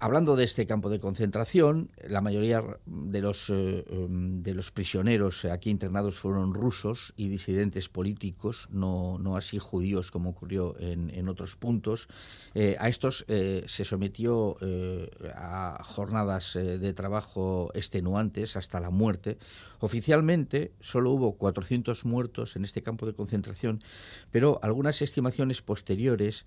[0.01, 5.45] Hablando de este campo de concentración, la mayoría de los, eh, em, de los prisioneros
[5.45, 11.57] aquí internados fueron rusos y disidentes políticos, no, así judíos como ocurrió en, en otros
[11.57, 12.07] puntos.
[12.55, 14.57] Eh, a estos eh, se sometió
[15.35, 19.39] a jornadas de trabajo extenuantes hasta la muerte.
[19.81, 23.83] Oficialmente solo hubo 400 muertos en este campo de concentración,
[24.31, 26.47] pero algunas estimaciones posteriores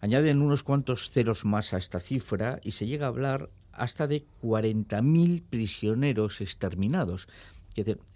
[0.00, 4.24] Añaden unos cuantos ceros más a esta cifra y se llega a hablar hasta de
[4.42, 7.28] 40.000 prisioneros exterminados.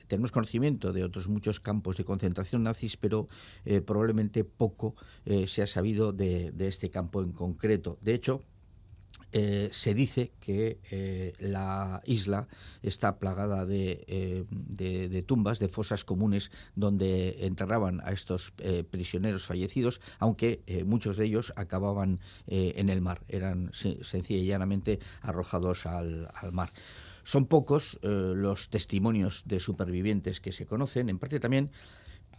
[0.07, 3.29] tenemos conocimiento de otros muchos campos de concentración nazis, pero
[3.65, 7.99] eh, probablemente poco eh, se ha sabido de, de, este campo en concreto.
[8.01, 8.43] De hecho,
[9.37, 12.47] eh, se dice que eh, la isla
[12.83, 18.53] está plagada eh, de, tumbas, de fosas comunes donde enterraban a estos
[18.93, 26.29] prisioneros fallecidos, aunque muchos de ellos acababan en el mar, eran sencilla y arrojados al,
[26.33, 26.73] al mar.
[27.25, 31.73] Son pocos los testimonios de supervivientes que se conocen, en parte también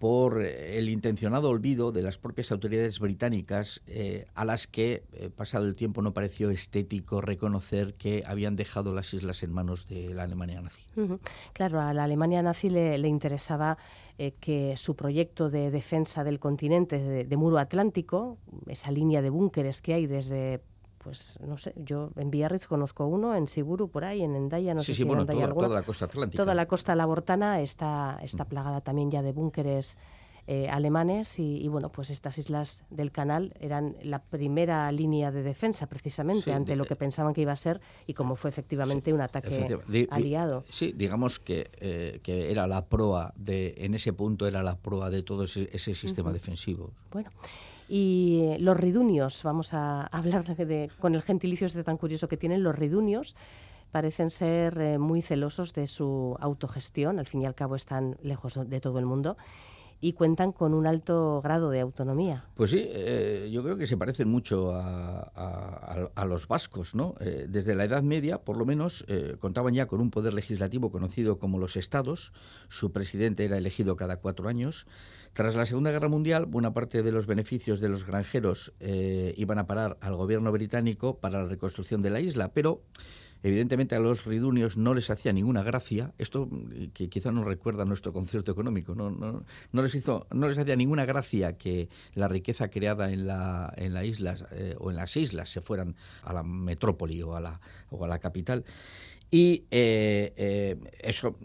[0.06, 5.66] por el intencionado olvido de las propias autoridades británicas eh, a las que, eh, pasado
[5.66, 10.22] el tiempo, no pareció estético reconocer que habían dejado las islas en manos de la
[10.22, 10.84] Alemania nazi.
[11.54, 13.80] Claro, a la Alemania nazi le, interesaba
[14.20, 18.38] eh, que su proyecto de defensa del continente de muro atlántico,
[18.68, 20.62] esa línea de búnkeres que hay desde
[21.06, 24.84] pues no sé, yo en Biarritz conozco uno, en Siguru por ahí, en Endaya, no
[24.84, 26.42] sé si en Endaya toda, toda la costa atlántica.
[26.42, 28.48] Toda la costa labortana está, está mm.
[28.48, 30.00] plagada también ya de búnkeres
[30.48, 35.86] eh, alemanes y, bueno, pues estas islas del canal eran la primera línea de defensa
[35.86, 39.78] precisamente ante lo que pensaban que iba a ser y como fue efectivamente un ataque
[40.10, 40.64] aliado.
[40.72, 45.12] sí, digamos que, eh, que era la proa de, en ese punto era la proa
[45.12, 46.92] de todo ese, sistema defensivo.
[47.12, 47.30] Bueno.
[47.88, 52.38] Y eh, los ridunios, vamos a hablar de, con el gentilicio este tan curioso que
[52.38, 53.36] tienen, los ridunios
[53.92, 58.60] parecen ser eh, muy celosos de su autogestión, al fin y al cabo están lejos
[58.70, 59.38] de todo el mundo
[60.06, 62.46] y cuentan con un alto grado de autonomía.
[62.54, 67.16] Pues sí, eh, yo creo que se parecen mucho a, los vascos, ¿no?
[67.48, 69.06] desde la Edad Media, por lo menos,
[69.40, 72.34] contaban ya con un poder legislativo conocido como los estados.
[72.68, 74.86] Su presidente era elegido cada cuatro años.
[75.36, 79.60] Tras la Segunda Guerra Mundial, buena parte de los beneficios de los granjeros eh, iban
[79.60, 82.84] a parar al gobierno británico para la reconstrucción de la isla, pero
[83.44, 86.50] evidentemente a los ridunios no les hacía ninguna gracia, esto
[86.94, 90.76] que quizá nos recuerda nuestro concierto económico, no, no, no, les hizo, no les hacía
[90.76, 95.16] ninguna gracia que la riqueza creada en la, en la isla eh, o en las
[95.18, 97.60] islas se fueran a la metrópoli o a la,
[97.90, 98.66] o a la capital.
[99.32, 101.38] Y eh, eh, eso,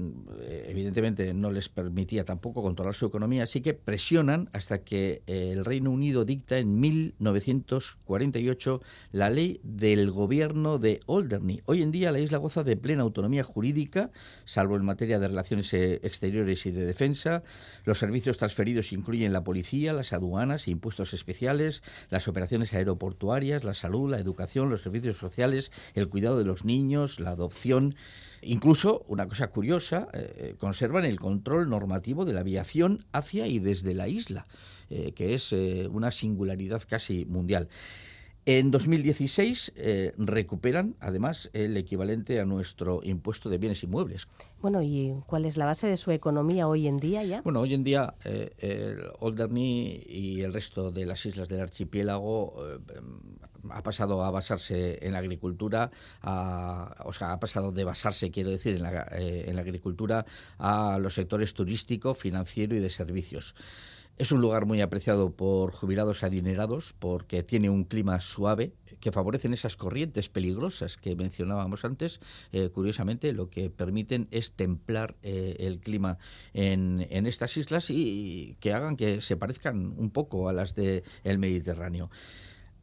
[0.46, 5.64] evidentemente, no les permitía tampoco controlar su economía, así que presionan hasta que eh, el
[5.64, 11.62] Reino Unido dicta en 1948 la ley del gobierno de Alderney.
[11.64, 14.10] Hoy en día la isla goza de plena autonomía jurídica,
[14.44, 17.42] salvo en materia de relaciones exteriores y de defensa.
[17.84, 24.10] Los servicios transferidos incluyen la policía, las aduanas, impuestos especiales, las operaciones aeroportuarias, la salud,
[24.10, 27.70] la educación, los servicios sociales, el cuidado de los niños, la adopción
[28.42, 33.58] Incluso, una cosa curiosa, eh, eh, conservan el control normativo de la aviación hacia y
[33.58, 34.46] desde la isla,
[34.88, 35.52] eh, que es
[35.90, 37.68] una singularidad casi mundial.
[38.46, 39.74] En 2016
[40.16, 44.28] recuperan, además, el equivalente a nuestro impuesto de bienes inmuebles.
[44.62, 47.42] Bueno, ¿y cuál es la base de su economía hoy en día ya?
[47.42, 52.80] Bueno, hoy en día eh, Alderney y el resto de las islas del archipiélago
[53.70, 55.90] ha pasado a basarse en la agricultura,
[56.22, 60.24] o sea, ha pasado de basarse, quiero decir, en la, eh, en la agricultura
[60.58, 63.54] a los sectores turístico, financiero y de servicios.
[64.20, 69.54] Es un lugar muy apreciado por jubilados adinerados porque tiene un clima suave que favorecen
[69.54, 72.20] esas corrientes peligrosas que mencionábamos antes.
[72.52, 76.18] Eh, curiosamente, lo que permiten es templar eh, el clima
[76.52, 81.02] en, estas islas y, que hagan que se parezcan un poco a las del
[81.38, 82.10] Mediterráneo.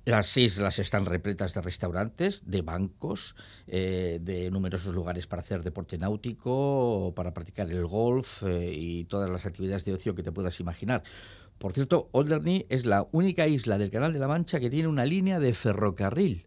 [0.08, 3.36] Las islas están repletas de restaurantes, de bancos,
[3.68, 9.30] eh, de numerosos lugares para hacer deporte náutico, para practicar el golf eh, y todas
[9.30, 11.04] las actividades de ocio que te puedas imaginar.
[11.58, 15.04] Por cierto, Alderney es la única isla del Canal de la Mancha que tiene una
[15.04, 16.46] línea de ferrocarril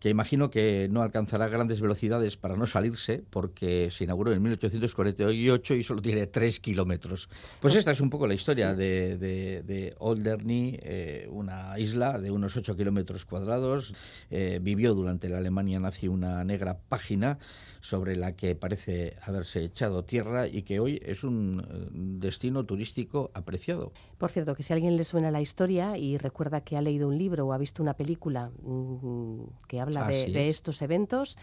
[0.00, 5.74] que imagino que no alcanzará grandes velocidades para no salirse, porque se inauguró en 1848
[5.74, 7.28] y solo tiene 3 kilómetros.
[7.60, 12.30] Pues esta es un poco la historia de, de, de Alderney, eh, una isla de
[12.30, 13.94] unos 8 kilómetros cuadrados.
[14.30, 17.38] Eh, vivió durante la Alemania nazi una negra página
[17.80, 23.30] sobre la que parece haberse echado tierra y que hoy es un eh, destino turístico
[23.34, 23.92] apreciado.
[24.18, 27.08] Por cierto, que si a alguien le suena la historia y recuerda que ha leído
[27.08, 31.38] un libro o ha visto una película mm, que habla de, de estos eventos,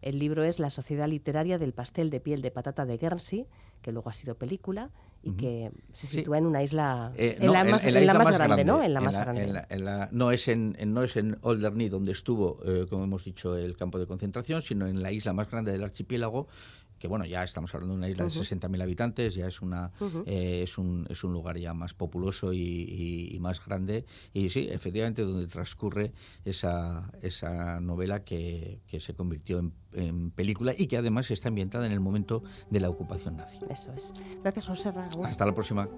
[0.00, 3.46] el libro es La Sociedad Literaria del Pastel de Piel de Patata de Guernsey,
[3.82, 4.90] que luego ha sido película
[5.24, 8.32] y que se sitúa en una isla, Eh, en, no, la más, en la más
[8.36, 8.82] grande, ¿no?
[8.82, 9.64] En la más la- grande.
[9.78, 13.56] la- no es en, en- no es en Alderney donde estuvo, eh, como hemos dicho,
[13.56, 16.48] el campo de concentración, sino en la isla más grande del archipiélago,
[17.02, 18.38] que bueno, ya estamos hablando de una isla Ujú.
[18.38, 19.90] de 60.000 habitantes, ya es una
[20.24, 24.50] eh, es un es un lugar ya más populoso y, y- y más grande y
[24.50, 26.12] sí, efectivamente donde transcurre
[26.44, 31.86] esa esa novela que, que se convirtió en, en película y que además está ambientada
[31.86, 33.58] en el momento de la ocupación nazi.
[33.68, 34.14] Eso es.
[34.44, 35.26] Gracias, José Raúl.
[35.26, 35.88] Hasta la próxima.